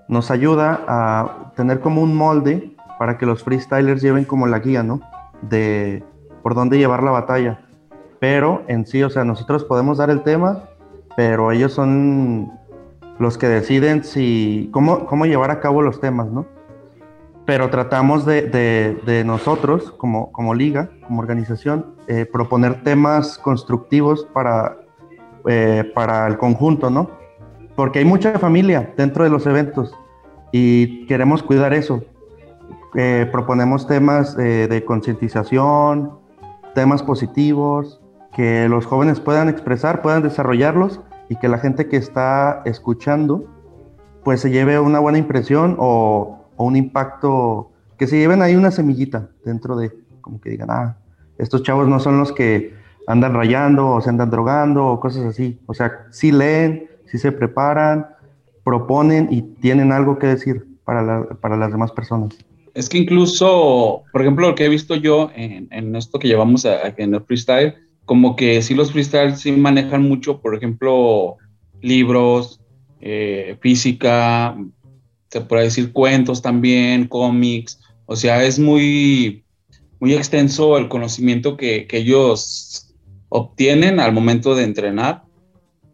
nos 0.07 0.29
ayuda 0.29 0.83
a 0.87 1.51
tener 1.55 1.79
como 1.79 2.01
un 2.01 2.15
molde 2.15 2.75
para 2.99 3.17
que 3.17 3.25
los 3.25 3.43
freestylers 3.43 4.03
lleven 4.03 4.23
como 4.23 4.45
la 4.45 4.59
guía, 4.59 4.83
¿no? 4.83 5.01
De, 5.41 6.03
por 6.45 6.53
dónde 6.53 6.77
llevar 6.77 7.01
la 7.01 7.09
batalla. 7.09 7.65
Pero 8.19 8.61
en 8.67 8.85
sí, 8.85 9.01
o 9.01 9.09
sea, 9.09 9.23
nosotros 9.23 9.63
podemos 9.63 9.97
dar 9.97 10.11
el 10.11 10.21
tema, 10.21 10.65
pero 11.17 11.51
ellos 11.51 11.73
son 11.73 12.51
los 13.17 13.39
que 13.39 13.47
deciden 13.47 14.03
si, 14.03 14.69
cómo, 14.71 15.07
cómo 15.07 15.25
llevar 15.25 15.49
a 15.49 15.59
cabo 15.59 15.81
los 15.81 15.99
temas, 15.99 16.27
¿no? 16.27 16.45
Pero 17.47 17.71
tratamos 17.71 18.27
de, 18.27 18.43
de, 18.43 19.23
nosotros, 19.23 19.89
como, 19.97 20.31
como 20.31 20.53
liga, 20.53 20.91
como 21.07 21.19
organización, 21.19 21.95
eh, 22.05 22.27
proponer 22.31 22.83
temas 22.83 23.39
constructivos 23.39 24.27
para, 24.31 24.77
eh, 25.47 25.91
para 25.95 26.27
el 26.27 26.37
conjunto, 26.37 26.91
¿no? 26.91 27.09
Porque 27.75 27.97
hay 27.97 28.05
mucha 28.05 28.37
familia 28.37 28.93
dentro 28.95 29.23
de 29.23 29.31
los 29.31 29.47
eventos 29.47 29.95
y 30.51 31.07
queremos 31.07 31.41
cuidar 31.41 31.73
eso. 31.73 32.03
Eh, 32.93 33.27
proponemos 33.31 33.87
temas 33.87 34.37
de 34.37 34.83
concientización, 34.85 36.23
temas 36.75 37.01
positivos, 37.01 37.99
que 38.35 38.69
los 38.69 38.85
jóvenes 38.85 39.19
puedan 39.19 39.49
expresar, 39.49 40.03
puedan 40.03 40.21
desarrollarlos 40.21 41.01
y 41.29 41.37
que 41.37 41.47
la 41.47 41.57
gente 41.57 41.87
que 41.87 41.97
está 41.97 42.61
escuchando 42.65 43.45
pues 44.23 44.41
se 44.41 44.49
lleve 44.49 44.79
una 44.79 44.99
buena 44.99 45.17
impresión 45.19 45.77
o, 45.79 46.41
un 46.57 46.75
impacto, 46.75 47.71
que 47.97 48.07
se 48.07 48.17
lleven 48.17 48.41
ahí 48.41 48.55
una 48.55 48.71
semillita 48.71 49.29
dentro 49.43 49.75
de, 49.75 49.91
como 50.21 50.39
que 50.41 50.49
digan, 50.49 50.71
ah, 50.71 50.97
estos 51.37 51.63
chavos 51.63 51.87
no 51.87 51.99
son 51.99 52.17
los 52.17 52.31
que 52.31 52.73
andan 53.07 53.33
rayando 53.33 53.87
o 53.89 54.01
se 54.01 54.09
andan 54.09 54.31
drogando 54.31 54.87
o 54.87 54.99
cosas 54.99 55.25
así. 55.25 55.59
O 55.67 55.73
sea, 55.73 56.07
sí 56.11 56.31
leen, 56.31 56.89
sí 57.05 57.17
se 57.17 57.31
preparan, 57.31 58.07
proponen 58.63 59.27
y 59.31 59.41
tienen 59.41 59.91
algo 59.91 60.17
que 60.17 60.27
decir 60.27 60.65
para, 60.85 61.25
para 61.35 61.55
las 61.55 61.71
demás 61.71 61.91
personas. 61.91 62.35
Es 62.75 62.89
que 62.89 62.97
incluso, 62.97 64.03
por 64.11 64.21
ejemplo, 64.21 64.49
lo 64.49 64.55
que 64.55 64.65
he 64.65 64.69
visto 64.69 64.95
yo 64.95 65.31
en, 65.33 65.95
esto 65.95 66.19
que 66.19 66.27
llevamos 66.27 66.65
en 66.65 67.13
el 67.13 67.21
freestyle, 67.21 67.73
como 68.03 68.35
que 68.35 68.61
sí 68.61 68.75
los 68.75 68.91
freestyle 68.91 69.37
sí 69.37 69.53
manejan 69.53 70.03
mucho, 70.03 70.41
por 70.41 70.55
ejemplo, 70.55 71.37
libros, 71.81 72.59
eh, 72.99 73.57
física, 73.61 74.57
se 75.29 75.41
puede 75.41 75.63
decir 75.63 75.93
cuentos 75.93 76.41
también, 76.41 77.07
cómics, 77.07 77.79
o 78.07 78.17
sea, 78.17 78.43
es 78.43 78.59
muy, 78.59 79.45
muy 80.01 80.13
extenso 80.13 80.77
el 80.77 80.89
conocimiento 80.89 81.55
que, 81.55 81.87
que 81.87 81.99
ellos 81.99 82.93
obtienen 83.29 84.01
al 84.01 84.11
momento 84.11 84.53
de 84.53 84.65
entrenar. 84.65 85.23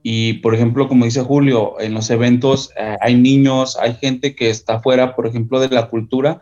Y, 0.04 0.34
por 0.34 0.56
ejemplo, 0.56 0.88
como 0.88 1.06
dice 1.06 1.22
Julio, 1.22 1.80
en 1.80 1.94
los 1.94 2.10
eventos 2.10 2.72
eh, 2.76 2.98
hay 3.02 3.14
niños, 3.14 3.78
hay 3.78 3.94
gente 3.94 4.34
que 4.34 4.50
está 4.50 4.80
fuera, 4.82 5.16
por 5.16 5.28
ejemplo, 5.28 5.60
de 5.60 5.70
la 5.70 5.90
cultura 5.90 6.42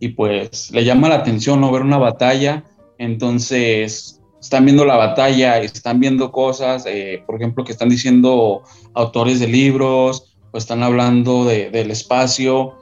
y 0.00 0.08
pues 0.08 0.70
le 0.72 0.84
llama 0.84 1.08
la 1.08 1.16
atención 1.16 1.60
no 1.60 1.70
ver 1.70 1.82
una 1.82 1.98
batalla, 1.98 2.64
entonces 2.98 4.20
están 4.40 4.64
viendo 4.64 4.84
la 4.84 4.96
batalla, 4.96 5.58
están 5.58 6.00
viendo 6.00 6.32
cosas, 6.32 6.84
eh, 6.86 7.22
por 7.26 7.36
ejemplo, 7.36 7.62
que 7.62 7.72
están 7.72 7.90
diciendo 7.90 8.62
autores 8.94 9.38
de 9.38 9.46
libros, 9.46 10.34
o 10.52 10.58
están 10.58 10.82
hablando 10.82 11.44
del 11.44 11.90
espacio, 11.90 12.74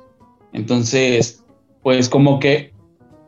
entonces, 0.53 1.45
pues 1.83 2.09
como 2.09 2.39
que 2.39 2.73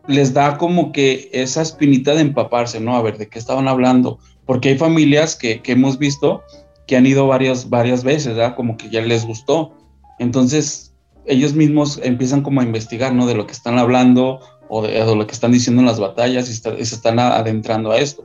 les 0.06 0.32
da 0.32 0.56
como 0.56 0.92
que 0.92 1.28
esa 1.32 1.62
espinita 1.62 2.14
de 2.14 2.22
empaparse, 2.22 2.80
¿no? 2.80 2.96
A 2.96 3.02
ver, 3.02 3.18
¿de 3.18 3.28
qué 3.28 3.38
estaban 3.38 3.68
hablando? 3.68 4.18
Porque 4.46 4.70
hay 4.70 4.78
familias 4.78 5.36
que, 5.36 5.60
que 5.60 5.72
hemos 5.72 5.98
visto 5.98 6.42
que 6.86 6.96
han 6.96 7.06
ido 7.06 7.26
varias, 7.26 7.68
varias 7.68 8.02
veces, 8.02 8.34
¿verdad? 8.34 8.56
Como 8.56 8.76
que 8.76 8.88
ya 8.88 9.00
les 9.02 9.24
gustó. 9.26 9.74
Entonces, 10.18 10.89
ellos 11.26 11.54
mismos 11.54 12.00
empiezan 12.02 12.42
como 12.42 12.60
a 12.60 12.64
investigar, 12.64 13.14
¿no? 13.14 13.26
De 13.26 13.34
lo 13.34 13.46
que 13.46 13.52
están 13.52 13.78
hablando 13.78 14.40
o 14.68 14.82
de, 14.82 15.04
lo 15.14 15.26
que 15.26 15.32
están 15.32 15.52
diciendo 15.52 15.80
en 15.80 15.86
las 15.86 16.00
batallas 16.00 16.48
y, 16.48 16.54
se 16.54 16.94
están 16.94 17.18
adentrando 17.18 17.90
a 17.90 17.98
esto. 17.98 18.24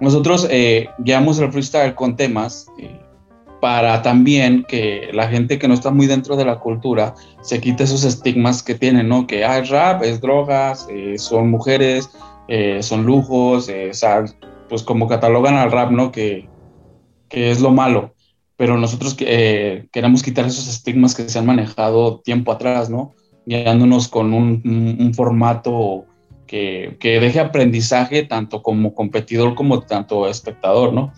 Nosotros 0.00 0.46
eh, 0.50 0.88
guiamos 0.98 1.38
el 1.38 1.52
freestyle 1.52 1.94
con 1.94 2.16
temas 2.16 2.66
eh, 2.78 3.00
para 3.60 4.02
también 4.02 4.64
que 4.66 5.10
la 5.12 5.28
gente 5.28 5.58
que 5.58 5.68
no 5.68 5.74
está 5.74 5.90
muy 5.90 6.06
dentro 6.06 6.36
de 6.36 6.44
la 6.44 6.58
cultura 6.58 7.14
se 7.42 7.60
quite 7.60 7.84
esos 7.84 8.04
estigmas 8.04 8.62
que 8.62 8.74
tienen, 8.74 9.08
¿no? 9.08 9.26
Que 9.26 9.44
hay 9.44 9.62
rap, 9.62 10.02
es 10.02 10.20
drogas, 10.20 10.88
eh, 10.90 11.16
son 11.18 11.50
mujeres, 11.50 12.10
eh, 12.48 12.82
son 12.82 13.04
lujos, 13.04 13.70
pues 14.68 14.82
como 14.82 15.06
catalogan 15.06 15.54
al 15.54 15.70
rap, 15.70 15.90
¿no? 15.90 16.10
Que, 16.10 16.48
que 17.28 17.50
es 17.50 17.60
lo 17.60 17.70
malo 17.70 18.12
pero 18.62 18.78
nosotros 18.78 19.16
eh, 19.18 19.88
queremos 19.90 20.22
quitar 20.22 20.46
esos 20.46 20.68
estigmas 20.68 21.16
que 21.16 21.28
se 21.28 21.36
han 21.36 21.46
manejado 21.46 22.20
tiempo 22.20 22.52
atrás, 22.52 22.88
¿no? 22.88 23.12
Guiándonos 23.44 24.06
con 24.06 24.32
un, 24.32 25.12
formato 25.16 26.04
que, 26.46 26.96
que, 27.00 27.18
deje 27.18 27.40
aprendizaje 27.40 28.22
tanto 28.22 28.62
como 28.62 28.94
competidor 28.94 29.56
como 29.56 29.80
tanto 29.80 30.28
espectador, 30.28 30.92
¿no? 30.92 31.12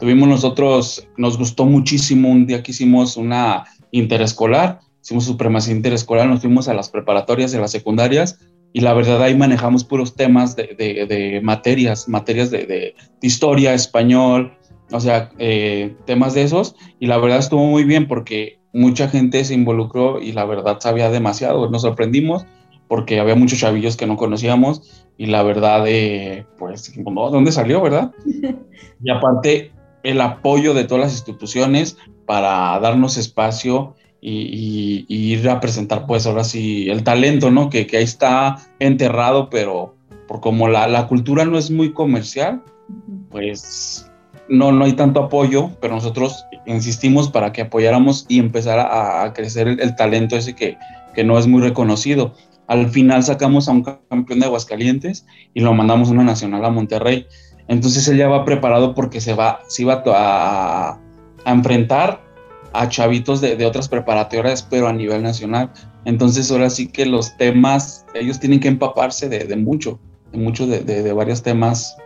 Tuvimos 0.00 0.28
nosotros, 0.28 1.06
nos 1.16 1.38
gustó 1.38 1.64
muchísimo 1.64 2.28
un 2.28 2.48
día 2.48 2.60
que 2.60 2.72
hicimos 2.72 3.16
una 3.16 3.66
interescolar, 3.92 4.80
hicimos 5.00 5.26
supremacía 5.26 5.76
interescolar, 5.76 6.26
nos 6.26 6.40
fuimos 6.40 6.66
a 6.66 6.74
las 6.74 6.88
preparatorias 6.88 7.54
y 7.54 7.56
a 7.56 7.60
las 7.60 7.70
secundarias 7.70 8.40
y 8.72 8.80
la 8.80 8.94
verdad 8.94 9.22
ahí 9.22 9.36
manejamos 9.36 9.84
puros 9.84 10.14
temas 10.14 10.56
de, 10.56 10.74
de, 10.76 11.06
de 11.06 11.40
materias, 11.40 12.08
materias 12.08 12.50
de, 12.50 12.66
de, 12.66 12.94
historia, 13.22 13.74
español, 13.74 14.56
o 14.92 15.00
sea, 15.00 15.30
eh, 15.38 15.96
temas 16.04 16.34
de 16.34 16.42
esos, 16.42 16.76
y 16.98 17.06
la 17.06 17.18
verdad 17.18 17.38
estuvo 17.38 17.64
muy 17.64 17.84
bien 17.84 18.08
porque 18.08 18.58
mucha 18.72 19.08
gente 19.08 19.44
se 19.44 19.54
involucró 19.54 20.20
y 20.20 20.32
la 20.32 20.44
verdad 20.44 20.78
sabía 20.80 21.10
demasiado, 21.10 21.70
nos 21.70 21.82
sorprendimos 21.82 22.44
porque 22.88 23.20
había 23.20 23.36
muchos 23.36 23.60
chavillos 23.60 23.96
que 23.96 24.06
no 24.06 24.16
conocíamos 24.16 25.06
y 25.16 25.26
la 25.26 25.42
verdad, 25.44 25.84
eh, 25.86 26.44
pues, 26.58 26.92
¿dónde 26.96 27.52
salió, 27.52 27.80
verdad? 27.80 28.12
Y 29.02 29.10
aparte, 29.10 29.72
el 30.02 30.20
apoyo 30.20 30.74
de 30.74 30.84
todas 30.84 31.04
las 31.04 31.12
instituciones 31.12 31.96
para 32.26 32.78
darnos 32.80 33.16
espacio 33.16 33.94
y, 34.20 35.06
ir 35.08 35.48
a 35.48 35.60
presentar, 35.60 36.06
pues, 36.06 36.26
ahora 36.26 36.44
sí, 36.44 36.90
el 36.90 37.02
talento, 37.04 37.50
¿no? 37.50 37.70
Que, 37.70 37.86
que 37.86 37.96
ahí 37.96 38.04
está 38.04 38.58
enterrado, 38.78 39.48
pero 39.48 39.94
por 40.28 40.40
como 40.40 40.68
la, 40.68 40.86
la 40.86 41.06
cultura 41.06 41.44
no 41.44 41.56
es 41.56 41.70
muy 41.70 41.92
comercial, 41.92 42.62
pues 43.30 44.09
no, 44.50 44.72
no 44.72 44.84
hay 44.84 44.94
tanto 44.94 45.20
apoyo, 45.20 45.70
pero 45.80 45.94
nosotros 45.94 46.44
insistimos 46.66 47.30
para 47.30 47.52
que 47.52 47.62
apoyáramos 47.62 48.26
y 48.28 48.40
empezara 48.40 49.22
a, 49.22 49.32
crecer 49.32 49.68
el, 49.68 49.94
talento 49.94 50.36
ese 50.36 50.54
que, 50.54 50.76
que 51.14 51.24
no 51.24 51.38
es 51.38 51.46
muy 51.46 51.62
reconocido. 51.62 52.34
Al 52.66 52.90
final 52.90 53.22
sacamos 53.22 53.68
a 53.68 53.72
un 53.72 53.82
campeón 53.82 54.40
de 54.40 54.46
Aguascalientes 54.46 55.24
y 55.54 55.60
lo 55.60 55.72
mandamos 55.72 56.08
a 56.08 56.12
una 56.12 56.24
nacional 56.24 56.64
a 56.64 56.70
Monterrey. 56.70 57.26
Entonces 57.68 58.06
él 58.08 58.18
ya 58.18 58.28
va 58.28 58.44
preparado 58.44 58.94
porque 58.94 59.20
se 59.20 59.34
va, 59.34 59.60
se 59.68 59.82
iba 59.82 60.02
a, 60.06 60.98
a, 61.44 61.52
enfrentar 61.52 62.20
a 62.72 62.88
chavitos 62.88 63.40
de, 63.40 63.56
de, 63.56 63.66
otras 63.66 63.88
preparatorias, 63.88 64.64
pero 64.68 64.88
a 64.88 64.92
nivel 64.92 65.22
nacional. 65.22 65.72
Entonces 66.04 66.50
ahora 66.50 66.70
sí 66.70 66.88
que 66.88 67.06
los 67.06 67.36
temas, 67.36 68.04
ellos 68.14 68.40
tienen 68.40 68.58
que 68.58 68.68
empaparse 68.68 69.28
de, 69.28 69.44
de 69.44 69.56
mucho, 69.56 70.00
de 70.32 70.38
mucho, 70.38 70.66
de, 70.66 70.82
de 70.82 71.12
varios 71.12 71.42
temas 71.42 71.96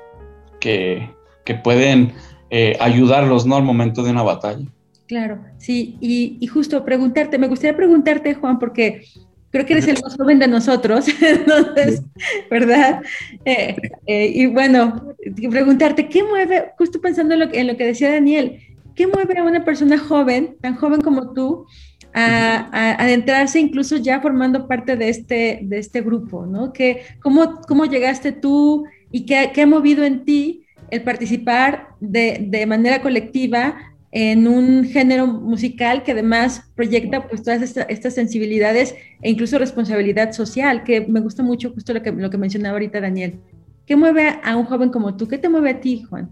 que, 0.61 1.11
que 1.45 1.55
pueden 1.55 2.13
eh, 2.57 2.77
ayudarlos, 2.79 3.45
¿no? 3.47 3.57
Al 3.57 3.65
momento 3.65 4.05
de 4.05 4.13
una 4.13 4.23
batalla. 4.23 4.65
Claro, 5.09 5.41
sí, 5.59 5.97
y, 6.01 6.47
justo 6.47 6.85
preguntarte, 6.85 7.37
me 7.37 7.49
gustaría 7.49 7.77
preguntarte, 7.77 8.35
Juan, 8.35 8.61
porque 8.61 9.03
creo 9.51 9.67
que 9.67 9.73
eres 9.73 9.89
el 9.89 10.01
más 10.01 10.17
joven 10.17 10.39
de 10.39 10.47
nosotros, 10.47 11.07
entonces, 11.21 12.03
¿verdad? 12.49 13.03
Eh, 13.45 13.75
eh, 14.07 14.31
y 14.33 14.47
bueno, 14.47 15.17
preguntarte, 15.51 16.09
¿qué 16.09 16.23
mueve, 16.23 16.67
justo 16.79 17.01
pensando 17.01 17.35
en 17.35 17.41
lo, 17.41 17.53
en 17.53 17.67
lo 17.67 17.77
que 17.77 17.87
decía 17.87 18.13
Daniel, 18.13 18.61
¿qué 18.95 19.09
mueve 19.09 19.37
a 19.37 19.43
una 19.43 19.65
persona 19.65 19.99
joven, 19.99 20.57
tan 20.61 20.77
joven 20.77 21.01
como 21.01 21.33
tú, 21.33 21.67
a, 22.15 22.95
adentrarse 23.03 23.59
incluso 23.59 23.97
ya 23.97 24.21
formando 24.21 24.69
parte 24.69 24.95
de 24.95 25.09
este, 25.09 25.59
de 25.65 25.79
este 25.79 26.03
grupo, 26.03 26.47
¿no? 26.47 26.73
¿Qué, 26.73 27.03
cómo, 27.21 27.63
¿Cómo 27.67 27.85
llegaste 27.87 28.31
tú 28.31 28.85
y 29.11 29.27
qué, 29.27 29.51
qué 29.53 29.63
ha 29.63 29.67
movido 29.67 30.05
en 30.05 30.25
ti 30.25 30.64
el 30.95 31.03
participar 31.03 31.89
de, 32.01 32.47
de, 32.49 32.67
manera 32.67 33.03
colectiva 33.03 33.77
en 34.13 34.47
un 34.47 34.85
género 34.85 35.27
musical 35.27 36.05
que 36.05 36.13
además 36.13 36.63
proyecta 36.77 37.27
pues 37.27 37.43
todas 37.43 37.63
estas 37.89 38.15
sensibilidades 38.15 38.95
e 39.21 39.31
incluso 39.31 39.59
responsabilidad 39.59 40.33
social, 40.33 40.85
que 40.85 41.01
me 41.01 41.21
gusta 41.21 41.43
mucho 41.43 41.73
justo 41.73 41.93
lo 41.93 42.03
que, 42.03 42.13
lo 42.13 42.31
que 42.31 42.39
mencionaba 42.39 42.75
ahorita 42.75 43.01
Daniel. 43.01 43.41
¿Qué 43.87 43.97
mueve 43.97 44.39
a 44.43 44.57
un 44.57 44.67
joven 44.67 44.91
como 44.91 45.17
tú? 45.17 45.27
¿Qué 45.27 45.37
te 45.37 45.49
mueve 45.49 45.71
a 45.71 45.81
ti, 45.81 46.05
Juan? 46.09 46.31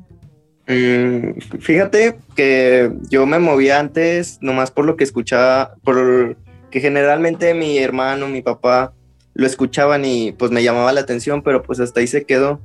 Mm, 0.69 1.41
fíjate 1.59 2.17
que 2.37 2.93
yo 3.11 3.27
me 3.27 3.41
movía 3.41 3.81
antes 3.81 4.39
nomás 4.41 4.71
por 4.71 4.85
lo 4.85 4.97
que 4.97 5.03
escuchaba, 5.03 5.75
por 5.83 6.37
que 6.71 6.81
generalmente 6.81 7.53
mi 7.53 7.79
hermano, 7.79 8.29
mi 8.29 8.43
papá 8.43 8.95
lo 9.35 9.47
escuchaban 9.47 10.05
y 10.05 10.33
pues 10.33 10.53
me 10.53 10.63
llamaba 10.63 10.93
la 10.93 11.01
atención, 11.01 11.43
pero 11.43 11.63
pues 11.63 11.81
hasta 11.81 11.99
ahí 11.99 12.07
se 12.07 12.25
quedó. 12.25 12.61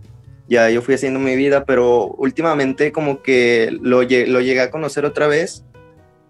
Ya 0.48 0.70
yo 0.70 0.82
fui 0.82 0.96
haciendo 0.96 1.20
mi 1.20 1.36
vida, 1.36 1.66
pero 1.66 2.08
últimamente 2.18 2.92
como 2.92 3.22
que 3.22 3.70
lo, 3.82 4.04
lo 4.04 4.42
llegué 4.42 4.62
a 4.62 4.72
conocer 4.72 5.06
otra 5.06 5.28
vez 5.28 5.66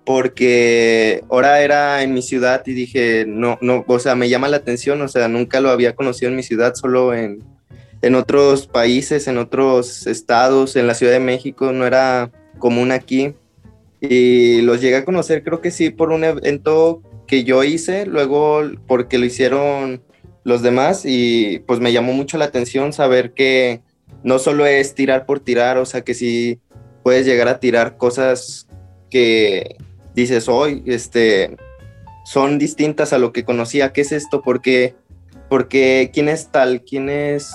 porque 0.08 1.22
ahora 1.30 1.62
era 1.62 2.02
en 2.02 2.14
mi 2.14 2.22
ciudad 2.22 2.64
y 2.66 2.72
dije, 2.72 3.26
no, 3.28 3.58
no, 3.60 3.84
o 3.86 4.00
sea, 4.00 4.16
me 4.16 4.30
llama 4.30 4.48
la 4.48 4.56
atención, 4.56 5.02
o 5.02 5.10
sea, 5.10 5.28
nunca 5.28 5.60
lo 5.60 5.70
había 5.70 5.96
conocido 5.96 6.32
en 6.32 6.38
mi 6.38 6.44
ciudad, 6.44 6.76
solo 6.76 7.14
en, 7.14 7.44
en 8.02 8.16
otros 8.16 8.68
países, 8.68 9.28
en 9.28 9.38
otros 9.38 10.08
estados, 10.08 10.78
en 10.78 10.88
la 10.88 10.94
Ciudad 10.94 11.12
de 11.12 11.20
México, 11.20 11.74
no 11.74 11.86
era 11.86 12.32
común 12.58 12.94
aquí. 12.94 13.34
Y 14.00 14.62
los 14.62 14.80
llegué 14.80 14.96
a 14.96 15.04
conocer, 15.04 15.44
creo 15.44 15.60
que 15.60 15.72
sí, 15.72 15.90
por 15.90 16.12
un 16.12 16.24
evento 16.24 17.02
que 17.28 17.44
yo 17.44 17.66
hice, 17.66 18.06
luego 18.06 18.62
porque 18.88 19.18
lo 19.18 19.26
hicieron 19.26 20.02
los 20.46 20.62
demás 20.62 21.04
y 21.04 21.60
pues 21.68 21.82
me 21.82 21.92
llamó 21.92 22.14
mucho 22.14 22.38
la 22.38 22.46
atención 22.46 22.94
saber 22.94 23.34
que 23.34 23.82
no 24.24 24.40
solo 24.40 24.66
es 24.66 24.96
tirar 24.96 25.26
por 25.26 25.40
tirar, 25.40 25.78
o 25.78 25.86
sea 25.86 26.02
que 26.02 26.14
sí 26.14 26.60
puedes 27.04 27.26
llegar 27.26 27.48
a 27.48 27.60
tirar 27.60 27.98
cosas 27.98 28.68
que 29.10 29.78
dices 30.14 30.50
hoy, 30.50 30.84
este, 30.86 31.56
son 32.26 32.60
distintas 32.60 33.14
a 33.14 33.18
lo 33.18 33.32
que 33.32 33.46
conocía. 33.46 33.94
¿Qué 33.94 34.02
es 34.02 34.12
esto? 34.12 34.42
Porque, 34.42 34.96
porque 35.50 36.12
quién 36.14 36.28
es 36.28 36.48
tal, 36.52 36.82
quién 36.82 37.10
es 37.10 37.52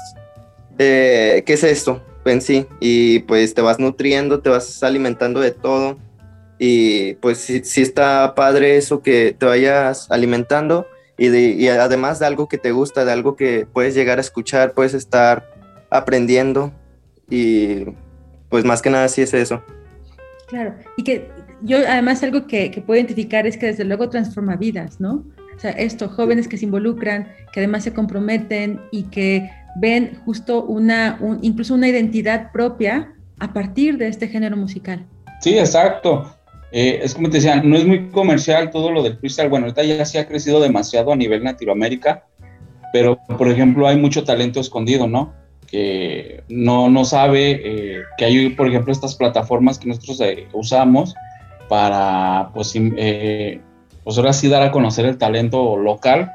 eh, 0.79 1.43
¿qué 1.47 1.53
es 1.53 1.65
esto 1.65 2.03
en 2.25 2.41
sí? 2.41 2.67
Y 2.81 3.21
pues 3.21 3.55
te 3.55 3.63
vas 3.63 3.79
nutriendo, 3.79 4.41
te 4.41 4.51
vas 4.51 4.83
alimentando 4.83 5.41
de 5.41 5.51
todo. 5.51 5.99
Y 6.59 7.15
pues 7.15 7.39
sí, 7.39 7.83
está 7.83 8.35
padre 8.35 8.77
eso 8.77 9.03
que 9.03 9.35
te 9.37 9.47
vayas 9.47 10.09
alimentando 10.11 10.87
y, 11.19 11.29
y 11.29 11.69
además 11.69 12.21
de 12.21 12.27
algo 12.27 12.49
que 12.49 12.59
te 12.59 12.71
gusta, 12.71 13.05
de 13.05 13.13
algo 13.13 13.35
que 13.37 13.67
puedes 13.73 13.95
llegar 13.95 14.19
a 14.19 14.21
escuchar, 14.21 14.73
puedes 14.73 14.95
estar 14.95 15.52
aprendiendo 15.93 16.73
y 17.29 17.85
pues 18.49 18.65
más 18.65 18.83
que 18.83 18.91
nada 18.91 19.09
sí 19.09 19.23
es 19.23 19.35
eso. 19.35 19.63
Claro, 20.49 20.75
y 20.97 21.05
que 21.05 21.31
yo 21.63 21.79
además 21.79 22.23
algo 22.23 22.47
que, 22.47 22.71
que 22.71 22.81
puedo 22.81 22.99
identificar 22.99 23.47
es 23.47 23.57
que 23.57 23.67
desde 23.67 23.85
luego 23.85 24.11
transforma 24.11 24.57
vidas, 24.57 25.01
¿no? 25.01 25.25
O 25.55 25.59
sea, 25.59 25.71
esto, 25.71 26.09
jóvenes 26.09 26.49
que 26.49 26.57
se 26.57 26.65
involucran, 26.65 27.29
que 27.53 27.61
además 27.61 27.85
se 27.85 27.93
comprometen 27.93 28.81
y 28.91 29.05
que 29.05 29.51
ven 29.77 30.19
justo 30.25 30.65
una, 30.65 31.19
incluso 31.41 31.75
una 31.75 31.89
identidad 31.89 32.53
propia 32.53 33.15
a 33.39 33.53
partir 33.53 33.99
de 33.99 34.09
este 34.09 34.29
género 34.29 34.57
musical. 34.57 35.07
Sí, 35.41 35.59
exacto. 35.59 36.37
Eh, 36.71 37.01
es 37.03 37.15
como 37.15 37.29
te 37.29 37.37
decía, 37.37 37.63
no 37.63 37.77
es 37.77 37.85
muy 37.85 38.09
comercial 38.09 38.71
todo 38.71 38.91
lo 38.91 39.03
del 39.03 39.19
freestyle. 39.19 39.51
Bueno, 39.51 39.67
ahorita 39.67 39.83
ya 39.83 40.05
se 40.05 40.19
ha 40.19 40.27
crecido 40.27 40.61
demasiado 40.61 41.13
a 41.13 41.17
nivel 41.17 41.45
Latinoamérica, 41.45 42.27
pero 42.93 43.19
por 43.39 43.49
ejemplo 43.49 43.87
hay 43.87 43.97
mucho 43.97 44.25
talento 44.25 44.61
escondido, 44.61 45.07
¿no? 45.07 45.35
Que 45.73 46.45
no, 46.49 46.89
no 46.89 47.05
sabe 47.05 47.61
eh, 47.65 48.03
que 48.19 48.27
hay, 48.27 48.51
por 48.51 48.69
ejemplo, 48.69 48.93
estas 48.93 49.17
plataformas 49.17 49.79
que 49.79 49.89
nosotros 49.89 50.21
eh, 50.21 50.47
usamos 50.53 51.15
para, 51.69 52.51
pues, 52.53 52.75
pues 54.05 54.19
ahora 54.19 54.33
sí 54.35 54.49
dar 54.49 54.63
a 54.63 54.71
conocer 54.71 55.07
el 55.07 55.17
talento 55.17 55.77
local 55.79 56.31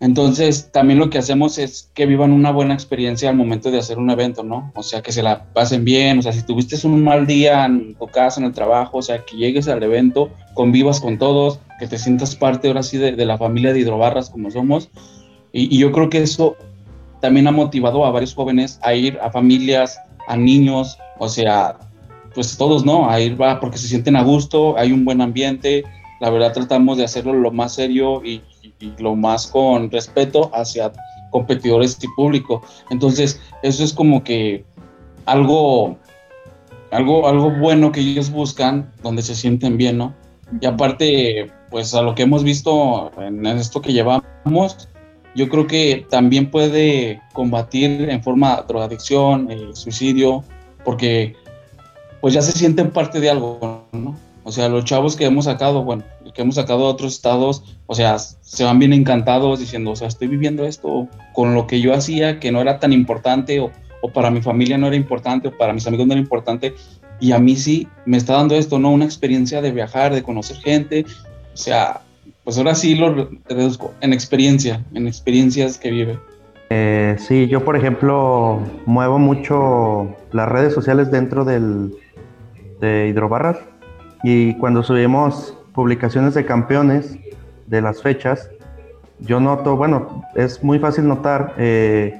entonces, 0.00 0.70
también 0.70 1.00
lo 1.00 1.10
que 1.10 1.18
hacemos 1.18 1.58
es 1.58 1.90
que 1.92 2.06
vivan 2.06 2.32
una 2.32 2.52
buena 2.52 2.74
experiencia 2.74 3.30
al 3.30 3.36
momento 3.36 3.72
de 3.72 3.78
hacer 3.78 3.98
un 3.98 4.10
evento, 4.10 4.44
¿no? 4.44 4.70
O 4.76 4.82
sea, 4.84 5.02
que 5.02 5.10
se 5.10 5.24
la 5.24 5.52
pasen 5.52 5.84
bien, 5.84 6.20
o 6.20 6.22
sea, 6.22 6.32
si 6.32 6.42
tuviste 6.42 6.76
un 6.86 7.02
mal 7.02 7.26
día 7.26 7.64
en 7.64 7.96
tu 7.96 8.06
casa, 8.06 8.40
en 8.40 8.46
el 8.46 8.52
trabajo, 8.52 8.98
o 8.98 9.02
sea, 9.02 9.24
que 9.24 9.36
llegues 9.36 9.66
al 9.66 9.82
evento, 9.82 10.30
convivas 10.54 11.00
con 11.00 11.18
todos, 11.18 11.58
que 11.80 11.88
te 11.88 11.98
sientas 11.98 12.36
parte 12.36 12.68
ahora 12.68 12.84
sí 12.84 12.96
de, 12.96 13.12
la 13.24 13.38
familia 13.38 13.72
de 13.72 13.80
Hidrobarras 13.80 14.30
como 14.30 14.52
somos. 14.52 14.88
Y, 15.52 15.76
yo 15.78 15.90
creo 15.90 16.10
que 16.10 16.22
eso 16.22 16.56
también 17.20 17.46
ha 17.46 17.52
motivado 17.52 18.04
a 18.04 18.10
varios 18.10 18.34
jóvenes 18.34 18.78
a 18.82 18.94
ir 18.94 19.18
a 19.20 19.30
familias, 19.30 19.98
a 20.26 20.36
niños, 20.36 20.98
o 21.18 21.28
sea, 21.28 21.78
pues 22.34 22.56
todos, 22.56 22.84
¿no? 22.84 23.10
A 23.10 23.20
ir, 23.20 23.40
va, 23.40 23.60
porque 23.60 23.78
se 23.78 23.88
sienten 23.88 24.16
a 24.16 24.22
gusto, 24.22 24.76
hay 24.76 24.92
un 24.92 25.04
buen 25.04 25.20
ambiente, 25.20 25.84
la 26.20 26.30
verdad 26.30 26.52
tratamos 26.52 26.98
de 26.98 27.04
hacerlo 27.04 27.32
lo 27.32 27.50
más 27.50 27.74
serio 27.74 28.22
y 28.24 28.42
y 28.80 28.92
lo 28.98 29.14
más 29.14 29.46
con 29.46 29.90
respeto 29.90 30.50
hacia 30.54 30.92
competidores 31.30 31.98
y 32.02 32.08
público. 32.16 32.62
Entonces, 32.90 33.40
eso 33.62 33.84
es 33.84 33.92
como 33.92 34.22
que 34.24 34.64
algo, 35.26 35.98
algo, 36.90 37.28
algo 37.28 37.50
bueno 37.50 37.92
que 37.92 38.00
ellos 38.00 38.30
buscan, 38.30 38.92
donde 39.02 39.22
se 39.22 39.34
sienten 39.34 39.76
bien, 39.76 39.98
¿no? 39.98 40.14
Y 40.60 40.66
aparte, 40.66 41.50
pues 41.70 41.94
a 41.94 42.02
lo 42.02 42.14
que 42.14 42.22
hemos 42.22 42.44
visto 42.44 43.10
en 43.20 43.44
esto 43.46 43.82
que 43.82 43.92
llevamos, 43.92 44.88
yo 45.38 45.48
creo 45.48 45.68
que 45.68 46.04
también 46.10 46.50
puede 46.50 47.22
combatir 47.32 48.10
en 48.10 48.20
forma 48.24 48.64
drogadicción, 48.66 49.48
eh, 49.52 49.70
suicidio, 49.72 50.42
porque 50.84 51.36
pues 52.20 52.34
ya 52.34 52.42
se 52.42 52.50
sienten 52.50 52.90
parte 52.90 53.20
de 53.20 53.30
algo, 53.30 53.86
¿no? 53.92 54.16
O 54.42 54.50
sea, 54.50 54.68
los 54.68 54.84
chavos 54.84 55.14
que 55.14 55.26
hemos 55.26 55.44
sacado, 55.44 55.84
bueno, 55.84 56.02
que 56.34 56.42
hemos 56.42 56.56
sacado 56.56 56.80
de 56.80 56.86
otros 56.86 57.14
estados, 57.14 57.62
o 57.86 57.94
sea, 57.94 58.18
se 58.18 58.64
van 58.64 58.80
bien 58.80 58.92
encantados 58.92 59.60
diciendo, 59.60 59.92
o 59.92 59.96
sea, 59.96 60.08
estoy 60.08 60.26
viviendo 60.26 60.64
esto 60.64 61.06
con 61.34 61.54
lo 61.54 61.68
que 61.68 61.80
yo 61.80 61.94
hacía, 61.94 62.40
que 62.40 62.50
no 62.50 62.60
era 62.60 62.80
tan 62.80 62.92
importante, 62.92 63.60
o, 63.60 63.70
o 64.02 64.12
para 64.12 64.32
mi 64.32 64.42
familia 64.42 64.76
no 64.76 64.88
era 64.88 64.96
importante, 64.96 65.48
o 65.48 65.56
para 65.56 65.72
mis 65.72 65.86
amigos 65.86 66.08
no 66.08 66.14
era 66.14 66.20
importante, 66.20 66.74
y 67.20 67.30
a 67.30 67.38
mí 67.38 67.54
sí 67.54 67.86
me 68.06 68.16
está 68.16 68.32
dando 68.32 68.56
esto, 68.56 68.80
¿no? 68.80 68.90
Una 68.90 69.04
experiencia 69.04 69.62
de 69.62 69.70
viajar, 69.70 70.12
de 70.12 70.24
conocer 70.24 70.56
gente, 70.56 71.06
o 71.54 71.56
sea, 71.56 72.00
pues 72.48 72.56
ahora 72.56 72.74
sí 72.74 72.94
lo 72.94 73.28
reduzco 73.46 73.92
en 74.00 74.14
experiencia, 74.14 74.82
en 74.94 75.06
experiencias 75.06 75.76
que 75.76 75.90
vive. 75.90 76.18
Eh, 76.70 77.14
sí, 77.18 77.46
yo 77.46 77.62
por 77.62 77.76
ejemplo 77.76 78.60
muevo 78.86 79.18
mucho 79.18 80.16
las 80.32 80.48
redes 80.48 80.72
sociales 80.72 81.10
dentro 81.10 81.44
del, 81.44 81.94
de 82.80 83.08
Hidrobarras 83.08 83.58
y 84.22 84.54
cuando 84.54 84.82
subimos 84.82 85.58
publicaciones 85.74 86.32
de 86.32 86.46
campeones 86.46 87.18
de 87.66 87.82
las 87.82 88.00
fechas, 88.00 88.48
yo 89.20 89.40
noto, 89.40 89.76
bueno, 89.76 90.24
es 90.34 90.64
muy 90.64 90.78
fácil 90.78 91.06
notar 91.06 91.52
eh, 91.58 92.18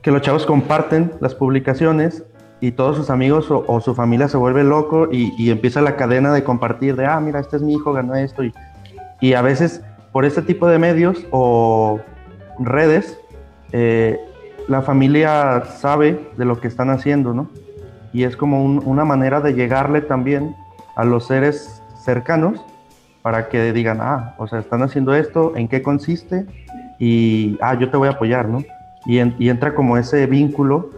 que 0.00 0.10
los 0.10 0.22
chavos 0.22 0.46
comparten 0.46 1.12
las 1.20 1.34
publicaciones 1.34 2.24
y 2.62 2.72
todos 2.72 2.96
sus 2.96 3.10
amigos 3.10 3.48
o, 3.50 3.80
su 3.82 3.94
familia 3.94 4.28
se 4.28 4.38
vuelve 4.38 4.64
loco 4.64 5.08
y, 5.12 5.50
empieza 5.50 5.82
la 5.82 5.96
cadena 5.96 6.32
de 6.32 6.42
compartir 6.42 6.96
de, 6.96 7.04
ah, 7.04 7.20
mira, 7.20 7.38
este 7.38 7.56
es 7.56 7.62
mi 7.62 7.74
hijo, 7.74 7.92
ganó 7.92 8.14
esto. 8.14 8.44
Y, 8.44 8.54
y 9.22 9.34
a 9.34 9.40
veces 9.40 9.82
por 10.10 10.26
este 10.26 10.42
tipo 10.42 10.66
de 10.66 10.78
medios 10.78 11.24
o 11.30 12.00
redes, 12.58 13.18
eh, 13.70 14.20
la 14.68 14.82
familia 14.82 15.62
sabe 15.78 16.28
de 16.36 16.44
lo 16.44 16.60
que 16.60 16.68
están 16.68 16.90
haciendo, 16.90 17.32
¿no? 17.32 17.48
Y 18.12 18.24
es 18.24 18.36
como 18.36 18.62
una 18.62 19.04
manera 19.04 19.40
de 19.40 19.54
llegarle 19.54 20.02
también 20.02 20.54
a 20.96 21.04
los 21.04 21.28
seres 21.28 21.82
cercanos 22.04 22.60
para 23.22 23.48
que 23.48 23.72
digan, 23.72 24.00
ah, 24.00 24.34
o 24.38 24.48
sea, 24.48 24.58
están 24.58 24.82
haciendo 24.82 25.14
esto, 25.14 25.52
en 25.56 25.68
qué 25.68 25.82
consiste 25.82 26.44
y, 26.98 27.56
ah, 27.62 27.78
yo 27.78 27.90
te 27.90 27.96
voy 27.96 28.08
a 28.08 28.12
apoyar, 28.12 28.48
¿no? 28.48 28.64
Y, 29.06 29.18
entra 29.20 29.74
como 29.74 29.96
ese 29.98 30.26
vínculo 30.26 30.90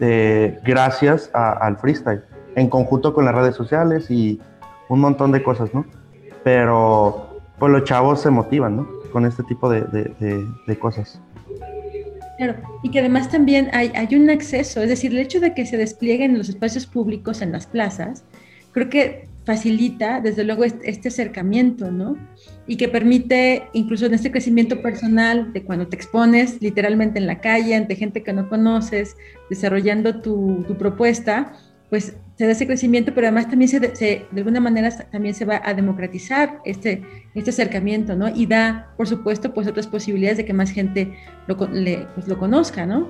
de 0.00 0.58
gracias 0.64 1.30
al 1.34 1.76
freestyle, 1.76 2.22
en 2.56 2.68
conjunto 2.68 3.12
con 3.12 3.26
las 3.26 3.34
redes 3.34 3.54
sociales 3.54 4.10
y 4.10 4.40
un 4.88 5.00
montón 5.00 5.32
de 5.32 5.42
cosas, 5.42 5.72
¿no? 5.74 5.84
Pero 6.42 7.27
pues 7.58 7.72
los 7.72 7.84
chavos 7.84 8.20
se 8.20 8.30
motivan, 8.30 8.76
¿no? 8.76 8.88
Con 9.12 9.24
este 9.24 9.42
tipo 9.44 9.68
de, 9.70 9.82
de, 9.82 10.78
cosas. 10.78 11.20
Claro, 12.36 12.54
y 12.82 12.90
que 12.90 13.00
además 13.00 13.30
también 13.30 13.68
hay, 13.72 13.90
hay, 13.94 14.14
un 14.14 14.30
acceso, 14.30 14.82
es 14.82 14.88
decir, 14.88 15.10
el 15.12 15.18
hecho 15.18 15.40
de 15.40 15.54
que 15.54 15.66
se 15.66 15.76
desplieguen 15.76 16.32
en 16.32 16.38
los 16.38 16.48
espacios 16.48 16.86
públicos, 16.86 17.42
en 17.42 17.50
las 17.50 17.66
plazas, 17.66 18.24
creo 18.72 18.88
que 18.88 19.28
facilita, 19.48 20.20
desde 20.20 20.44
luego, 20.44 20.64
este 20.64 21.08
acercamiento, 21.08 21.90
¿no? 21.90 22.18
Y 22.66 22.76
que 22.76 22.86
permite, 22.86 23.62
incluso 23.72 24.04
en 24.04 24.12
este 24.12 24.30
crecimiento 24.30 24.82
personal, 24.82 25.54
de 25.54 25.62
cuando 25.64 25.88
te 25.88 25.96
expones 25.96 26.60
literalmente 26.60 27.18
en 27.18 27.26
la 27.26 27.40
calle, 27.40 27.74
ante 27.74 27.96
gente 27.96 28.22
que 28.22 28.34
no 28.34 28.46
conoces, 28.50 29.16
desarrollando 29.48 30.20
tu, 30.20 30.66
propuesta, 30.78 31.54
pues 31.88 32.14
se 32.38 32.46
da 32.46 32.52
ese 32.52 32.68
crecimiento, 32.68 33.12
pero 33.12 33.26
además 33.26 33.50
también 33.50 33.68
se, 33.68 33.80
de 33.80 34.26
alguna 34.36 34.60
manera 34.60 34.90
también 35.10 35.34
se 35.34 35.44
va 35.44 35.60
a 35.64 35.74
democratizar 35.74 36.60
este, 36.64 37.02
este 37.34 37.50
acercamiento, 37.50 38.14
¿no? 38.14 38.28
Y 38.28 38.46
da, 38.46 38.92
por 38.96 39.08
supuesto, 39.08 39.52
pues 39.52 39.66
otras 39.66 39.88
posibilidades 39.88 40.36
de 40.36 40.44
que 40.44 40.52
más 40.52 40.70
gente 40.70 41.18
lo, 41.48 41.56
pues, 41.56 42.28
lo 42.28 42.38
conozca, 42.38 42.86
¿no? 42.86 43.08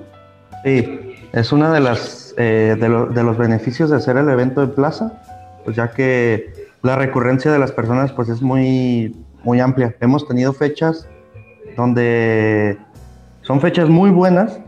Sí, 0.65 1.13
es 1.31 1.51
una 1.51 1.71
de 1.71 1.79
las 1.79 2.33
eh, 2.37 2.75
de, 2.79 2.89
de, 2.89 3.23
los 3.23 3.37
beneficios 3.37 3.91
de 3.91 3.97
hacer 3.97 4.17
el 4.17 4.27
evento 4.29 4.63
en 4.63 4.71
plaza, 4.71 5.21
pues 5.63 5.77
ya 5.77 5.91
que 5.91 6.51
la 6.81 6.95
recurrencia 6.95 7.51
de 7.51 7.59
las 7.59 7.71
personas 7.71 8.11
pues 8.11 8.29
es 8.29 8.41
muy, 8.41 9.15
muy 9.43 9.59
amplia. 9.59 9.95
Hemos 10.01 10.27
tenido 10.27 10.53
fechas 10.53 11.07
donde 11.77 12.79
son 13.43 13.61
fechas 13.61 13.89
muy 13.89 14.09
buenas 14.09 14.59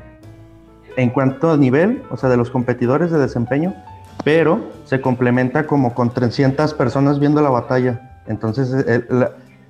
en 0.97 1.09
cuanto 1.09 1.49
a 1.51 1.57
nivel, 1.57 2.03
o 2.11 2.17
sea, 2.17 2.29
de 2.29 2.37
los 2.37 2.51
competidores 2.51 3.09
de 3.09 3.17
desempeño, 3.17 3.73
pero 4.23 4.61
se 4.85 5.01
complementa 5.01 5.65
como 5.65 5.93
con 5.93 6.13
300 6.13 6.73
personas 6.73 7.19
viendo 7.19 7.41
la 7.41 7.49
batalla. 7.49 8.21
Entonces 8.27 8.85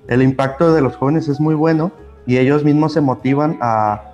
el, 0.08 0.22
impacto 0.22 0.72
de 0.72 0.80
los 0.80 0.96
jóvenes 0.96 1.28
es 1.28 1.40
muy 1.40 1.54
bueno 1.54 1.92
y 2.26 2.38
ellos 2.38 2.64
mismos 2.64 2.92
se 2.92 3.00
motivan 3.00 3.58
a, 3.60 4.08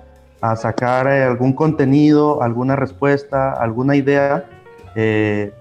sacar 0.55 1.07
eh, 1.07 1.23
algún 1.23 1.51
contenido, 1.51 2.41
alguna 2.41 2.77
respuesta, 2.77 3.51
alguna 3.51 3.97
idea, 3.97 4.45
eh, 4.95 5.51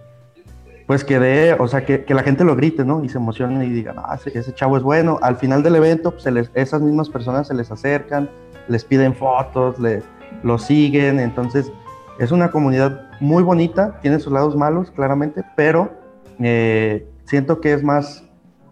pues 0.86 1.02
que 1.02 1.18
dé, 1.18 1.54
o 1.54 1.66
sea, 1.66 1.84
que, 1.84 2.04
la 2.08 2.22
gente 2.22 2.44
lo 2.44 2.54
grite, 2.54 2.84
¿no? 2.84 3.02
Y 3.02 3.08
se 3.08 3.18
emocione 3.18 3.66
y 3.66 3.70
digan, 3.70 3.96
ah, 3.98 4.16
ese, 4.24 4.54
chavo 4.54 4.76
es 4.76 4.84
bueno. 4.84 5.18
Al 5.20 5.36
final 5.36 5.64
del 5.64 5.74
evento, 5.74 6.12
pues 6.12 6.26
esas 6.54 6.80
mismas 6.80 7.08
personas 7.08 7.48
se 7.48 7.54
les 7.54 7.72
acercan, 7.72 8.30
les 8.68 8.84
piden 8.84 9.14
fotos, 9.14 9.80
le, 9.80 10.02
lo 10.44 10.58
siguen, 10.58 11.18
entonces 11.18 11.72
es 12.18 12.32
una 12.32 12.50
comunidad 12.50 13.10
muy 13.20 13.42
bonita, 13.42 13.98
tiene 14.02 14.18
sus 14.18 14.32
lados 14.32 14.56
malos, 14.56 14.90
claramente, 14.90 15.42
pero 15.56 15.92
eh, 16.40 17.06
siento 17.24 17.60
que 17.60 17.72
es 17.72 17.82
más 17.82 18.24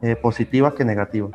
eh, 0.02 0.16
positiva 0.16 0.74
que 0.74 0.84
negativa. 0.84 1.30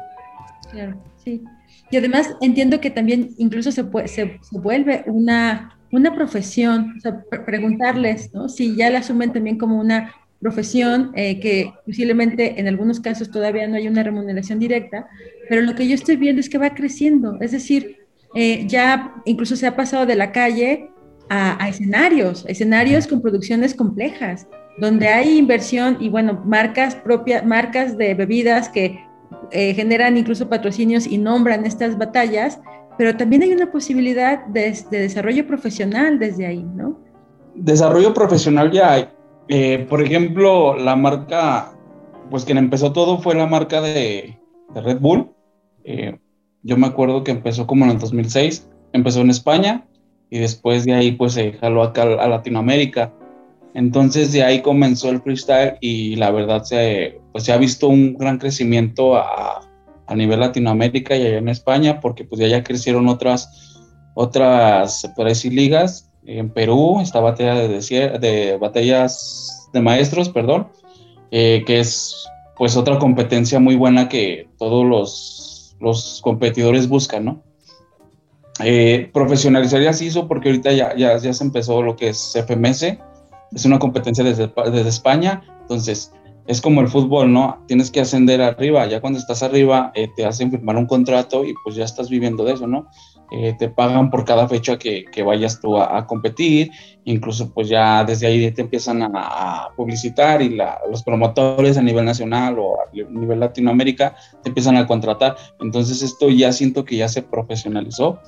Claro, 0.71 1.01
sí. 1.23 1.43
Y 1.89 1.97
además 1.97 2.35
entiendo 2.41 2.79
que 2.79 2.89
también 2.89 3.31
incluso 3.37 3.71
se, 3.71 3.85
se, 4.07 4.39
vuelve 4.51 5.03
una, 5.07 5.77
una 5.91 6.13
profesión, 6.13 6.95
o 6.97 6.99
sea, 6.99 7.23
preguntarles, 7.45 8.33
¿no? 8.33 8.49
Si 8.49 8.75
ya 8.75 8.89
la 8.89 8.99
asumen 8.99 9.33
también 9.33 9.57
como 9.57 9.79
una 9.79 10.13
profesión 10.39 11.11
eh, 11.15 11.39
que 11.39 11.73
posiblemente 11.85 12.59
en 12.59 12.67
algunos 12.67 12.99
casos 12.99 13.29
todavía 13.29 13.67
no 13.67 13.75
hay 13.75 13.87
una 13.87 14.03
remuneración 14.03 14.59
directa, 14.59 15.07
pero 15.47 15.61
lo 15.61 15.75
que 15.75 15.87
yo 15.87 15.95
estoy 15.95 16.15
viendo 16.15 16.39
es 16.39 16.49
que 16.49 16.57
va 16.57 16.73
creciendo, 16.73 17.37
es 17.41 17.51
decir, 17.51 17.97
ya 18.33 19.13
incluso 19.25 19.57
se 19.57 19.67
ha 19.67 19.75
pasado 19.75 20.05
de 20.05 20.15
la 20.15 20.31
calle 20.31 20.90
a, 21.33 21.69
escenarios, 21.69 22.43
escenarios 22.45 23.07
con 23.07 23.21
producciones 23.21 23.73
complejas, 23.73 24.47
donde 24.77 25.07
hay 25.07 25.37
inversión 25.37 25.95
y 26.01 26.09
bueno, 26.09 26.41
marcas 26.45 26.93
propias, 26.93 27.45
marcas 27.45 27.97
de 27.97 28.13
bebidas 28.15 28.67
que 28.67 28.99
eh, 29.51 29.73
generan 29.73 30.17
incluso 30.17 30.49
patrocinios 30.49 31.07
y 31.07 31.17
nombran 31.17 31.65
estas 31.65 31.97
batallas, 31.97 32.59
pero 32.97 33.15
también 33.15 33.43
hay 33.43 33.53
una 33.53 33.71
posibilidad 33.71 34.45
de, 34.47 34.77
desarrollo 34.91 35.47
profesional 35.47 36.19
desde 36.19 36.47
ahí, 36.47 36.63
¿no? 36.63 36.99
Desarrollo 37.55 38.13
profesional 38.13 38.69
ya 38.69 38.91
hay. 38.91 39.07
Eh, 39.47 39.85
por 39.89 40.01
ejemplo, 40.01 40.75
la 40.75 40.97
marca, 40.97 41.71
pues 42.29 42.43
quien 42.43 42.57
empezó 42.57 42.91
todo 42.91 43.19
fue 43.19 43.35
la 43.35 43.47
marca 43.47 43.79
de, 43.79 44.37
Red 44.75 44.99
Bull. 44.99 45.31
Eh, 45.85 46.17
yo 46.61 46.75
me 46.75 46.87
acuerdo 46.87 47.23
que 47.23 47.31
empezó 47.31 47.67
como 47.67 47.85
en 47.85 47.91
el 47.91 47.99
2006, 47.99 48.69
empezó 48.91 49.21
en 49.21 49.29
España, 49.29 49.85
y 50.31 50.39
después 50.39 50.85
de 50.85 50.93
ahí 50.93 51.11
pues 51.11 51.33
se 51.33 51.51
jaló 51.53 51.83
acá 51.83 52.03
a 52.03 52.27
Latinoamérica. 52.27 53.13
Entonces 53.75 54.31
de 54.31 54.43
ahí 54.43 54.61
comenzó 54.61 55.09
el 55.09 55.21
freestyle 55.21 55.77
y 55.81 56.15
la 56.15 56.31
verdad 56.31 56.63
se, 56.63 57.19
pues, 57.31 57.43
se 57.43 57.53
ha 57.53 57.57
visto 57.57 57.89
un 57.89 58.15
gran 58.17 58.39
crecimiento 58.39 59.17
a, 59.17 59.61
a 60.07 60.15
nivel 60.15 60.39
Latinoamérica 60.39 61.15
y 61.15 61.27
allá 61.27 61.37
en 61.37 61.49
España 61.49 61.99
porque 61.99 62.23
pues 62.23 62.41
ya 62.41 62.63
crecieron 62.63 63.07
otras, 63.09 63.77
otras, 64.13 65.09
por 65.15 65.27
decir, 65.27 65.53
ligas. 65.53 66.09
En 66.25 66.49
Perú 66.49 66.99
está 67.01 67.19
batalla 67.19 67.55
de, 67.55 68.17
de 68.19 68.57
batallas 68.57 69.69
de 69.73 69.81
maestros, 69.81 70.29
perdón, 70.29 70.67
eh, 71.31 71.63
que 71.65 71.79
es 71.79 72.15
pues 72.57 72.77
otra 72.77 72.99
competencia 72.99 73.59
muy 73.59 73.75
buena 73.75 74.07
que 74.07 74.47
todos 74.57 74.85
los, 74.85 75.75
los 75.81 76.21
competidores 76.21 76.87
buscan, 76.87 77.25
¿no? 77.25 77.43
Eh, 78.63 79.09
profesionalizar 79.13 79.81
hizo 80.01 80.27
porque 80.27 80.49
ahorita 80.49 80.71
ya, 80.71 80.95
ya, 80.95 81.17
ya, 81.17 81.33
se 81.33 81.43
empezó 81.43 81.81
lo 81.81 81.95
que 81.95 82.09
es 82.09 82.35
FMS, 82.35 82.97
es 83.53 83.65
una 83.65 83.79
competencia 83.79 84.23
desde, 84.23 84.51
desde 84.71 84.89
España, 84.89 85.41
entonces 85.61 86.11
es 86.47 86.61
como 86.61 86.81
el 86.81 86.87
fútbol, 86.87 87.31
¿no? 87.31 87.63
Tienes 87.67 87.91
que 87.91 88.01
ascender 88.01 88.41
arriba, 88.41 88.85
ya 88.87 88.99
cuando 88.99 89.19
estás 89.19 89.43
arriba 89.43 89.91
eh, 89.95 90.09
te 90.15 90.25
hacen 90.25 90.51
firmar 90.51 90.75
un 90.75 90.85
contrato 90.85 91.45
y 91.45 91.53
pues 91.63 91.75
ya 91.75 91.85
estás 91.85 92.09
viviendo 92.09 92.43
de 92.43 92.53
eso, 92.53 92.67
¿no? 92.67 92.87
Eh, 93.31 93.55
te 93.57 93.69
pagan 93.69 94.09
por 94.09 94.25
cada 94.25 94.47
fecha 94.49 94.77
que, 94.77 95.05
que 95.05 95.23
vayas 95.23 95.61
tú 95.61 95.77
a, 95.77 96.05
competir, 96.05 96.71
incluso 97.05 97.53
pues 97.53 97.69
ya 97.69 98.03
desde 98.03 98.27
ahí 98.27 98.51
te 98.51 98.63
empiezan 98.63 99.01
a, 99.01 99.09
a 99.13 99.69
publicitar 99.77 100.41
y 100.41 100.49
la, 100.49 100.79
los 100.89 101.03
promotores 101.03 101.77
a 101.77 101.81
nivel 101.81 102.03
nacional 102.03 102.59
o 102.59 102.75
a 102.81 102.91
nivel 102.93 103.39
Latinoamérica 103.39 104.15
te 104.43 104.49
empiezan 104.49 104.75
a 104.75 104.85
contratar, 104.85 105.37
entonces 105.61 106.01
esto 106.01 106.29
ya 106.29 106.51
siento 106.51 106.83
que 106.83 106.97
ya 106.97 107.07
se 107.07 107.21
profesionalizó 107.21 108.19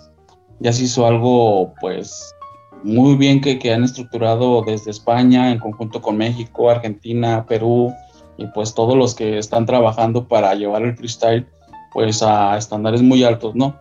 ya 0.60 0.74
se 0.74 0.84
hizo 0.84 1.06
algo 1.06 1.74
pues 1.82 2.36
muy 2.84 3.16
bien 3.16 3.42
que, 3.42 3.60
que 3.60 3.74
han 3.74 3.84
estructurado 3.84 4.62
desde 4.64 4.92
España 4.92 5.52
en 5.52 5.60
conjunto 5.60 6.02
con 6.02 6.18
México, 6.18 6.70
Argentina, 6.70 7.46
Perú 7.48 7.94
y 8.38 8.48
pues 8.48 8.74
todos 8.74 8.98
los 8.98 9.16
que 9.16 9.38
están 9.38 9.66
trabajando 9.66 10.28
para 10.28 10.54
llevar 10.56 10.84
el 10.84 10.96
freestyle 10.96 11.48
pues 11.94 12.24
a 12.24 12.58
estándares 12.58 13.02
muy 13.02 13.24
altos, 13.24 13.56
¿no? 13.56 13.76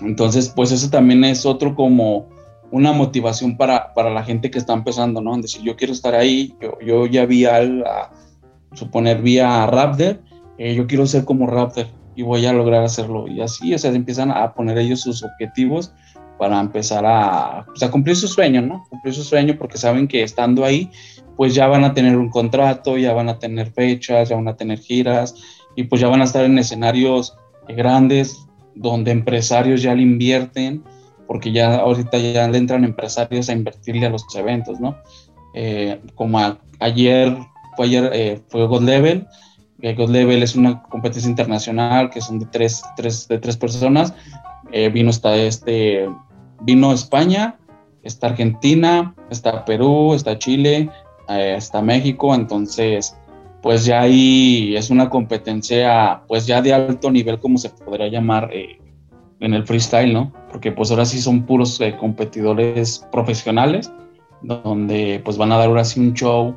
Entonces 0.00 0.52
pues 0.54 0.72
eso 0.72 0.90
también 0.90 1.24
es 1.24 1.46
otro 1.46 1.74
como 1.74 2.28
una 2.70 2.92
motivación 2.92 3.56
para, 3.56 3.92
para 3.94 4.10
la 4.10 4.22
gente 4.22 4.50
que 4.50 4.58
está 4.58 4.72
empezando, 4.72 5.20
¿no? 5.20 5.36
Decir, 5.36 5.62
yo 5.62 5.76
quiero 5.76 5.92
estar 5.92 6.14
ahí, 6.14 6.54
yo, 6.60 6.78
yo 6.80 7.06
ya 7.06 7.26
vi 7.26 7.44
al, 7.44 7.84
a, 7.84 8.10
suponer, 8.74 9.22
vi 9.22 9.40
Raptor, 9.40 10.20
eh, 10.58 10.74
yo 10.74 10.86
quiero 10.86 11.06
ser 11.06 11.24
como 11.24 11.46
Raptor, 11.46 11.86
y 12.14 12.22
voy 12.22 12.46
a 12.46 12.52
lograr 12.52 12.84
hacerlo. 12.84 13.28
Y 13.28 13.40
así, 13.40 13.74
o 13.74 13.78
sea, 13.78 13.92
empiezan 13.92 14.30
a 14.30 14.52
poner 14.54 14.78
ellos 14.78 15.00
sus 15.00 15.22
objetivos 15.22 15.92
para 16.38 16.58
empezar 16.58 17.04
a, 17.06 17.64
pues, 17.66 17.82
a 17.82 17.90
cumplir 17.90 18.16
su 18.16 18.26
sueño, 18.26 18.62
¿no? 18.62 18.86
Cumplir 18.88 19.14
su 19.14 19.22
sueño 19.22 19.56
porque 19.58 19.78
saben 19.78 20.08
que 20.08 20.22
estando 20.22 20.64
ahí, 20.64 20.90
pues 21.36 21.54
ya 21.54 21.66
van 21.66 21.84
a 21.84 21.94
tener 21.94 22.16
un 22.16 22.30
contrato, 22.30 22.96
ya 22.96 23.12
van 23.12 23.28
a 23.28 23.38
tener 23.38 23.70
fechas, 23.72 24.28
ya 24.28 24.36
van 24.36 24.48
a 24.48 24.56
tener 24.56 24.78
giras 24.78 25.34
y 25.76 25.84
pues 25.84 26.00
ya 26.00 26.08
van 26.08 26.22
a 26.22 26.24
estar 26.24 26.44
en 26.44 26.58
escenarios 26.58 27.36
grandes 27.68 28.46
donde 28.74 29.10
empresarios 29.10 29.82
ya 29.82 29.94
le 29.94 30.02
invierten, 30.02 30.82
porque 31.26 31.52
ya 31.52 31.76
ahorita 31.76 32.18
ya 32.18 32.48
le 32.48 32.58
entran 32.58 32.84
empresarios 32.84 33.48
a 33.48 33.52
invertirle 33.52 34.06
a 34.06 34.10
los 34.10 34.24
eventos, 34.34 34.80
¿no? 34.80 34.96
Eh, 35.54 36.00
como 36.14 36.38
ayer, 36.78 37.36
fue 37.76 37.86
ayer, 37.86 38.10
eh, 38.12 38.40
fue 38.48 38.66
God 38.66 38.82
Level, 38.82 39.26
Level 39.82 40.42
es 40.42 40.56
una 40.56 40.82
competencia 40.82 41.28
internacional 41.28 42.10
que 42.10 42.20
son 42.20 42.38
de 42.38 42.46
tres, 42.46 42.82
tres 42.96 43.28
de 43.28 43.38
tres 43.38 43.56
personas. 43.56 44.14
Eh, 44.72 44.88
vino 44.88 45.10
está 45.10 45.36
este, 45.36 46.08
vino 46.62 46.92
España, 46.92 47.58
está 48.02 48.28
Argentina, 48.28 49.14
está 49.30 49.64
Perú, 49.64 50.14
está 50.14 50.38
Chile, 50.38 50.90
eh, 51.28 51.54
está 51.56 51.82
México, 51.82 52.34
entonces 52.34 53.16
pues 53.62 53.84
ya 53.84 54.00
ahí 54.02 54.74
es 54.74 54.88
una 54.88 55.10
competencia 55.10 56.22
pues 56.26 56.46
ya 56.46 56.62
de 56.62 56.72
alto 56.72 57.10
nivel 57.10 57.38
como 57.38 57.58
se 57.58 57.68
podría 57.68 58.08
llamar 58.08 58.48
eh, 58.52 58.78
en 59.40 59.54
el 59.54 59.66
freestyle, 59.66 60.12
¿no? 60.12 60.32
Porque 60.50 60.72
pues 60.72 60.90
ahora 60.90 61.04
sí 61.04 61.20
son 61.20 61.44
puros 61.44 61.80
competidores 61.98 63.06
profesionales 63.10 63.90
donde 64.42 65.20
pues 65.24 65.36
van 65.36 65.52
a 65.52 65.58
dar 65.58 65.68
ahora 65.68 65.84
sí 65.84 66.00
un 66.00 66.14
show 66.14 66.56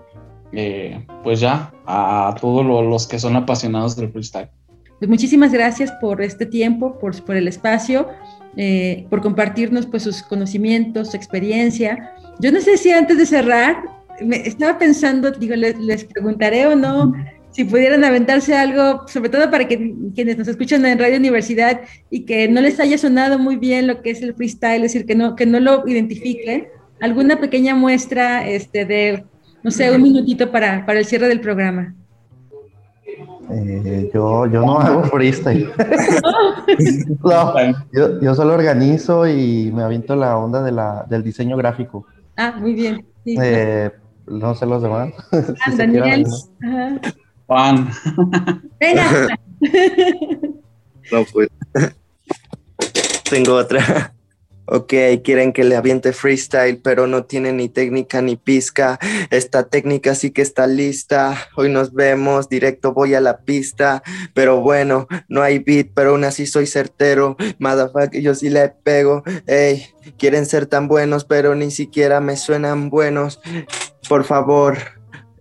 eh, 0.56 1.06
pues 1.24 1.40
ya 1.40 1.74
a 1.86 2.36
todos 2.40 2.66
los 2.66 3.08
que 3.08 3.20
son 3.20 3.36
apasionados 3.36 3.96
del 3.96 4.12
freestyle. 4.12 4.50
Pues 5.00 5.10
muchísimas 5.10 5.52
gracias 5.52 5.92
por 6.00 6.22
este 6.22 6.46
tiempo, 6.46 6.98
por, 6.98 7.36
el 7.36 7.48
espacio, 7.48 8.08
eh, 8.56 9.06
por 9.10 9.22
compartirnos 9.22 9.86
pues 9.86 10.04
sus 10.04 10.24
conocimientos, 10.24 11.12
su 11.12 11.18
experiencia. 11.18 12.14
Yo 12.40 12.52
no 12.52 12.62
sé 12.62 12.78
si 12.78 12.92
antes 12.92 13.18
de 13.18 13.26
cerrar, 13.26 13.84
me 14.22 14.38
estaba 14.48 14.78
pensando, 14.78 15.32
digo, 15.32 15.56
les, 15.56 16.06
preguntaré 16.06 16.68
o 16.68 16.76
no, 16.76 17.12
si 17.52 17.66
pudieran 17.66 18.04
aventarse 18.04 18.56
algo, 18.56 19.06
sobre 19.08 19.30
todo 19.30 19.52
para 19.52 19.68
que 19.68 19.94
quienes 20.16 20.38
nos 20.38 20.48
escuchan 20.48 20.86
en 20.86 20.98
Radio 20.98 21.18
Universidad 21.18 21.82
y 22.10 22.22
que 22.22 22.48
no 22.48 22.62
les 22.62 22.80
haya 22.80 22.98
sonado 22.98 23.38
muy 23.38 23.58
bien 23.58 23.88
lo 23.88 24.02
que 24.02 24.12
es 24.12 24.22
el 24.22 24.34
freestyle, 24.36 24.86
es 24.86 24.94
decir, 24.94 25.06
que 25.06 25.16
no, 25.16 25.36
que 25.36 25.46
no 25.46 25.60
lo 25.60 25.86
identifiquen, 25.88 26.68
alguna 27.02 27.42
pequeña 27.42 27.76
muestra 27.76 28.48
este, 28.48 28.86
de 28.86 29.26
no 29.64 29.72
sé, 29.72 29.92
un 29.92 30.02
minutito 30.02 30.52
para, 30.52 30.86
para 30.86 31.00
el 31.00 31.06
cierre 31.06 31.28
del 31.28 31.40
programa. 31.40 31.96
Eh, 33.50 34.10
yo, 34.14 34.46
yo 34.48 34.62
no 34.62 34.80
hago 34.80 35.04
freestyle. 35.06 35.70
no, 37.24 37.54
yo, 37.92 38.22
yo, 38.22 38.36
solo 38.36 38.54
organizo 38.54 39.28
y 39.28 39.72
me 39.74 39.84
aviento 39.84 40.16
la 40.16 40.38
onda 40.38 40.62
de 40.62 40.72
la, 40.72 41.06
del 41.10 41.24
diseño 41.24 41.58
gráfico. 41.58 42.06
Ah, 42.38 42.56
muy 42.58 42.74
bien. 42.74 43.06
Eh, 43.26 43.92
no 44.28 44.56
sé 44.56 44.66
los 44.66 44.82
demás. 44.82 45.12
Juan, 45.30 45.78
Daniel. 45.78 46.26
Juan. 47.48 47.90
Venga. 48.80 49.28
No, 51.12 51.20
pues. 51.34 51.50
Tengo 53.30 53.56
otra. 53.56 54.14
Ok, 54.66 54.94
quieren 55.24 55.52
que 55.52 55.66
le 55.66 55.76
aviente 55.76 56.14
freestyle, 56.14 56.80
pero 56.82 57.06
no 57.06 57.26
tiene 57.26 57.52
ni 57.52 57.68
técnica 57.68 58.22
ni 58.22 58.38
pizca. 58.38 58.98
Esta 59.30 59.64
técnica 59.68 60.16
sí 60.16 60.32
que 60.32 60.42
está 60.42 60.68
lista. 60.68 61.50
Hoy 61.58 61.70
nos 61.70 61.94
vemos, 61.94 62.48
directo 62.48 62.94
voy 62.94 63.14
a 63.14 63.20
la 63.20 63.40
pista. 63.40 64.04
Pero 64.34 64.62
bueno, 64.62 65.08
no 65.28 65.42
hay 65.42 65.60
beat, 65.60 65.90
pero 65.94 66.12
aún 66.12 66.24
así 66.24 66.46
soy 66.46 66.66
certero. 66.66 67.36
Motherfucker, 67.60 68.22
yo 68.22 68.36
sí 68.36 68.50
le 68.50 68.70
pego. 68.70 69.24
Ey, 69.48 69.88
quieren 70.18 70.46
ser 70.46 70.66
tan 70.66 70.88
buenos, 70.88 71.26
pero 71.26 71.56
ni 71.56 71.70
siquiera 71.70 72.22
me 72.22 72.38
suenan 72.38 72.90
buenos. 72.90 73.42
Por 74.08 74.24
favor, 74.24 74.78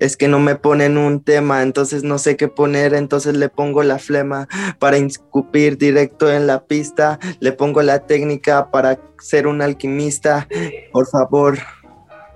es 0.03 0.17
que 0.17 0.27
no 0.27 0.41
me 0.41 0.57
ponen 0.57 0.99
un 0.99 1.23
tema, 1.23 1.63
entonces 1.63 2.03
no 2.03 2.19
sé 2.19 2.37
qué 2.37 2.49
poner, 2.49 2.93
entonces 2.93 3.37
le 3.37 3.49
pongo 3.49 3.85
la 3.85 4.01
flema 4.01 4.49
para 4.81 4.97
escupir 4.97 5.79
directo 5.79 6.29
en 6.33 6.49
la 6.49 6.65
pista, 6.65 7.21
le 7.39 7.53
pongo 7.53 7.83
la 7.83 8.01
técnica 8.01 8.73
para 8.73 8.99
ser 9.21 9.47
un 9.47 9.63
alquimista, 9.63 10.49
por 10.93 11.07
favor. 11.07 11.59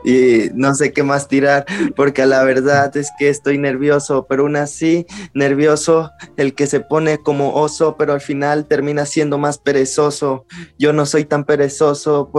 Y 0.04 0.50
no 0.54 0.72
sé 0.76 0.92
qué 0.92 1.02
más 1.02 1.26
tirar, 1.26 1.66
porque 1.96 2.24
la 2.24 2.44
verdad 2.44 2.96
es 2.96 3.10
que 3.18 3.28
estoy 3.28 3.58
nervioso, 3.58 4.26
pero 4.28 4.44
aún 4.44 4.54
así, 4.54 5.04
nervioso, 5.34 6.12
el 6.36 6.54
que 6.54 6.68
se 6.68 6.78
pone 6.78 7.18
como 7.18 7.54
oso, 7.54 7.96
pero 7.96 8.12
al 8.12 8.20
final 8.20 8.66
termina 8.66 9.06
siendo 9.06 9.38
más 9.38 9.58
perezoso. 9.58 10.46
Yo 10.78 10.92
no 10.92 11.04
soy 11.04 11.24
tan 11.24 11.42
perezoso, 11.42 12.30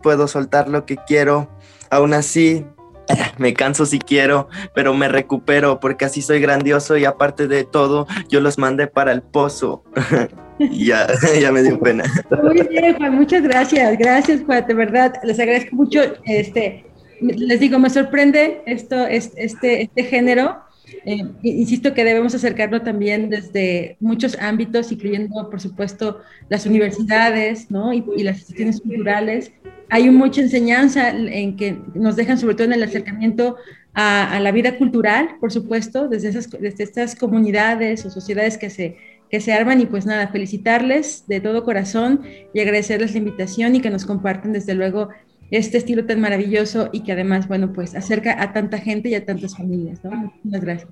puedo 0.00 0.28
soltar 0.28 0.68
lo 0.68 0.86
que 0.86 0.96
quiero. 0.96 1.50
Aún 1.90 2.14
así, 2.14 2.64
me 3.38 3.54
canso 3.54 3.86
si 3.86 3.98
quiero, 3.98 4.48
pero 4.74 4.94
me 4.94 5.08
recupero 5.08 5.80
porque 5.80 6.04
así 6.04 6.22
soy 6.22 6.40
grandioso 6.40 6.96
y 6.96 7.04
aparte 7.04 7.48
de 7.48 7.64
todo, 7.64 8.06
yo 8.28 8.40
los 8.40 8.58
mandé 8.58 8.86
para 8.86 9.12
el 9.12 9.22
pozo. 9.22 9.84
ya, 10.58 11.06
ya 11.40 11.52
me 11.52 11.62
dio 11.62 11.78
pena. 11.78 12.04
Muy 12.42 12.62
bien, 12.62 12.96
Juan, 12.96 13.14
muchas 13.14 13.42
gracias. 13.42 13.98
Gracias, 13.98 14.42
Juan, 14.44 14.66
de 14.66 14.74
verdad, 14.74 15.14
les 15.24 15.38
agradezco 15.38 15.76
mucho. 15.76 16.00
Este, 16.24 16.84
les 17.20 17.60
digo, 17.60 17.78
me 17.78 17.90
sorprende 17.90 18.62
esto, 18.66 19.06
este, 19.06 19.82
este 19.82 20.04
género. 20.04 20.62
Eh, 21.04 21.24
insisto 21.42 21.94
que 21.94 22.04
debemos 22.04 22.34
acercarlo 22.34 22.82
también 22.82 23.28
desde 23.28 23.96
muchos 23.98 24.38
ámbitos, 24.38 24.92
incluyendo, 24.92 25.50
por 25.50 25.60
supuesto, 25.60 26.20
las 26.48 26.64
universidades 26.64 27.70
¿no? 27.72 27.92
y, 27.92 28.04
y 28.16 28.22
las 28.22 28.36
instituciones 28.36 28.80
culturales, 28.80 29.50
hay 29.88 30.10
mucha 30.10 30.40
enseñanza 30.40 31.10
en 31.10 31.56
que 31.56 31.78
nos 31.94 32.16
dejan, 32.16 32.38
sobre 32.38 32.54
todo 32.54 32.66
en 32.66 32.72
el 32.72 32.82
acercamiento 32.82 33.56
a, 33.94 34.38
la 34.40 34.52
vida 34.52 34.76
cultural, 34.76 35.36
por 35.40 35.52
supuesto, 35.52 36.08
desde, 36.08 36.28
esas, 36.28 36.50
desde 36.50 36.84
estas 36.84 37.14
comunidades 37.14 38.04
o 38.04 38.10
sociedades 38.10 38.58
que 38.58 38.68
se, 38.68 38.96
que 39.30 39.40
se 39.40 39.52
arman. 39.52 39.80
Y 39.80 39.86
pues 39.86 40.04
nada, 40.04 40.28
felicitarles 40.28 41.24
de 41.26 41.40
todo 41.40 41.64
corazón 41.64 42.22
y 42.52 42.60
agradecerles 42.60 43.12
la 43.12 43.18
invitación 43.18 43.74
y 43.74 43.80
que 43.80 43.90
nos 43.90 44.04
comparten, 44.04 44.52
desde 44.52 44.74
luego, 44.74 45.08
este 45.50 45.78
estilo 45.78 46.04
tan 46.04 46.20
maravilloso 46.20 46.88
y 46.92 47.00
que 47.00 47.12
además, 47.12 47.46
bueno, 47.46 47.72
pues 47.72 47.94
acerca 47.94 48.42
a 48.42 48.52
tanta 48.52 48.78
gente 48.78 49.08
y 49.08 49.14
a 49.14 49.24
tantas 49.24 49.56
familias. 49.56 50.02
¿no? 50.02 50.32
Muchas 50.42 50.60
gracias. 50.60 50.90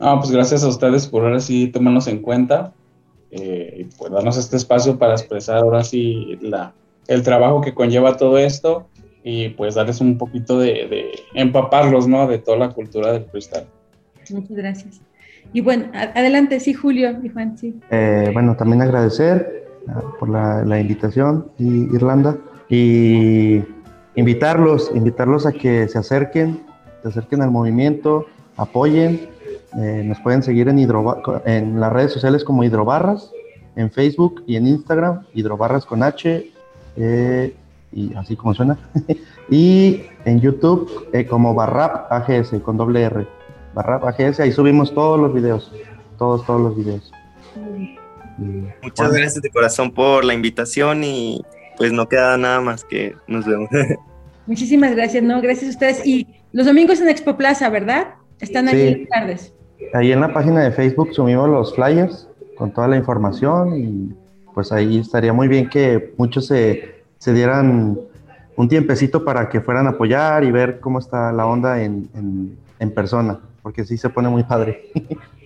Ah, 0.00 0.18
pues 0.18 0.30
gracias 0.30 0.64
a 0.64 0.68
ustedes 0.68 1.06
por 1.06 1.22
ahora 1.22 1.38
sí 1.38 1.68
tomarnos 1.68 2.08
en 2.08 2.22
cuenta 2.22 2.72
eh, 3.30 3.76
y 3.80 3.84
pues 3.84 4.10
darnos 4.10 4.36
este 4.38 4.56
espacio 4.56 4.98
para 4.98 5.12
expresar 5.12 5.58
ahora 5.58 5.84
sí 5.84 6.38
la, 6.40 6.74
el 7.08 7.22
trabajo 7.22 7.60
que 7.60 7.74
conlleva 7.74 8.16
todo 8.16 8.38
esto 8.38 8.88
y 9.24 9.50
pues 9.50 9.74
darles 9.74 10.00
un 10.00 10.18
poquito 10.18 10.58
de, 10.58 11.12
empaparlos, 11.34 12.08
¿no? 12.08 12.26
De 12.26 12.38
toda 12.38 12.58
la 12.58 12.70
cultura 12.70 13.12
del 13.12 13.26
cristal. 13.26 13.66
Muchas 14.30 14.56
gracias. 14.56 15.00
Y 15.52 15.60
bueno, 15.60 15.86
adelante, 15.92 16.60
sí, 16.60 16.72
Julio 16.72 17.14
y 17.22 17.28
Juan, 17.28 17.58
sí. 17.58 17.78
Eh, 17.90 18.30
bueno, 18.32 18.56
también 18.56 18.82
agradecer 18.82 19.66
ah, 19.88 20.02
por 20.18 20.28
la, 20.28 20.80
invitación, 20.80 21.48
y, 21.58 21.94
Irlanda, 21.94 22.36
y 22.68 23.62
invitarlos, 24.14 24.90
invitarlos 24.94 25.46
a 25.46 25.52
que 25.52 25.88
se 25.88 25.98
acerquen, 25.98 26.60
se 27.02 27.08
acerquen 27.08 27.42
al 27.42 27.50
movimiento, 27.50 28.26
apoyen. 28.56 29.28
Eh, 29.78 30.02
nos 30.04 30.20
pueden 30.20 30.42
seguir 30.42 30.68
en, 30.68 30.78
en 30.78 31.80
las 31.80 31.92
redes 31.92 32.12
sociales 32.12 32.44
como 32.44 32.62
Hidrobarras, 32.64 33.30
en 33.76 33.90
Facebook 33.90 34.44
y 34.46 34.56
en 34.56 34.66
Instagram, 34.66 35.26
Hidrobarras 35.34 35.86
con 35.86 36.02
H 36.02 36.51
eh, 36.96 37.54
y 37.92 38.14
así 38.14 38.36
como 38.36 38.54
suena. 38.54 38.78
y 39.50 40.02
en 40.24 40.40
YouTube 40.40 41.08
eh, 41.12 41.26
como 41.26 41.54
Barrap 41.54 42.10
AGS 42.10 42.54
con 42.62 42.76
doble 42.76 43.02
R. 43.02 43.26
Barrap 43.74 44.04
AGS, 44.04 44.40
ahí 44.40 44.52
subimos 44.52 44.94
todos 44.94 45.18
los 45.20 45.32
videos, 45.32 45.72
todos, 46.18 46.44
todos 46.46 46.60
los 46.60 46.76
videos. 46.76 47.12
Muchas 48.82 49.12
gracias 49.12 49.42
de 49.42 49.50
corazón 49.50 49.92
por 49.92 50.24
la 50.24 50.34
invitación 50.34 51.04
y 51.04 51.42
pues 51.76 51.92
no 51.92 52.08
queda 52.08 52.36
nada 52.36 52.60
más 52.60 52.84
que 52.84 53.14
nos 53.26 53.46
vemos. 53.46 53.68
Muchísimas 54.46 54.94
gracias, 54.94 55.22
no, 55.22 55.40
gracias 55.40 55.68
a 55.68 55.70
ustedes. 55.70 56.06
Y 56.06 56.26
los 56.52 56.66
domingos 56.66 57.00
en 57.00 57.08
Expo 57.08 57.36
Plaza, 57.36 57.68
¿verdad? 57.70 58.14
Están 58.40 58.68
ahí 58.68 58.88
en 58.88 59.00
las 59.00 59.08
tardes. 59.08 59.54
Ahí 59.94 60.12
en 60.12 60.20
la 60.20 60.32
página 60.32 60.62
de 60.62 60.72
Facebook 60.72 61.12
subimos 61.12 61.48
los 61.48 61.74
flyers 61.74 62.28
con 62.56 62.72
toda 62.72 62.88
la 62.88 62.96
información 62.96 63.76
y 63.76 64.21
pues 64.54 64.72
ahí 64.72 64.98
estaría 64.98 65.32
muy 65.32 65.48
bien 65.48 65.68
que 65.68 66.14
muchos 66.16 66.46
se, 66.46 67.02
dieran 67.24 67.98
un 68.56 68.68
tiempecito 68.68 69.24
para 69.24 69.48
que 69.48 69.60
fueran 69.60 69.86
a 69.86 69.90
apoyar 69.90 70.44
y 70.44 70.50
ver 70.50 70.80
cómo 70.80 70.98
está 70.98 71.32
la 71.32 71.46
onda 71.46 71.82
en, 71.82 72.08
en 72.78 72.90
persona 72.94 73.38
porque 73.62 73.84
sí 73.84 73.96
se 73.96 74.10
pone 74.10 74.28
muy 74.28 74.42
padre. 74.42 74.90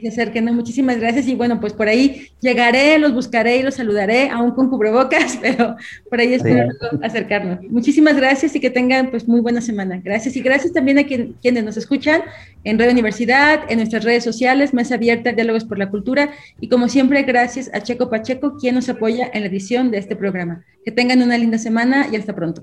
Se 0.00 0.08
acerquen, 0.08 0.44
muchísimas 0.54 0.98
gracias 0.98 1.26
y 1.26 1.34
bueno, 1.34 1.60
pues 1.60 1.72
por 1.72 1.88
ahí 1.88 2.28
llegaré, 2.40 2.98
los 2.98 3.12
buscaré 3.12 3.58
y 3.58 3.62
los 3.62 3.74
saludaré, 3.74 4.30
aún 4.30 4.52
con 4.52 4.70
cubrebocas, 4.70 5.38
pero 5.42 5.76
por 6.08 6.20
ahí 6.20 6.34
espero 6.34 6.70
acercarnos. 7.02 7.60
Muchísimas 7.68 8.16
gracias 8.16 8.54
y 8.56 8.60
que 8.60 8.70
tengan 8.70 9.10
pues 9.10 9.28
muy 9.28 9.40
buena 9.40 9.60
semana. 9.60 10.00
Gracias 10.02 10.36
y 10.36 10.40
gracias 10.40 10.72
también 10.72 10.98
a 10.98 11.04
quienes 11.04 11.64
nos 11.64 11.76
escuchan 11.76 12.22
en 12.64 12.78
Radio 12.78 12.92
Universidad, 12.92 13.60
en 13.68 13.78
nuestras 13.78 14.04
redes 14.04 14.24
sociales, 14.24 14.74
Mesa 14.74 14.94
Abierta, 14.96 15.32
Diálogos 15.32 15.64
por 15.64 15.78
la 15.78 15.90
Cultura 15.90 16.30
y 16.60 16.68
como 16.68 16.88
siempre 16.88 17.22
gracias 17.22 17.70
a 17.74 17.82
Checo 17.82 18.10
Pacheco, 18.10 18.56
quien 18.58 18.74
nos 18.74 18.88
apoya 18.88 19.30
en 19.32 19.42
la 19.42 19.46
edición 19.48 19.90
de 19.90 19.98
este 19.98 20.16
programa. 20.16 20.64
Que 20.84 20.92
tengan 20.92 21.22
una 21.22 21.36
linda 21.36 21.58
semana 21.58 22.06
y 22.10 22.16
hasta 22.16 22.34
pronto. 22.34 22.62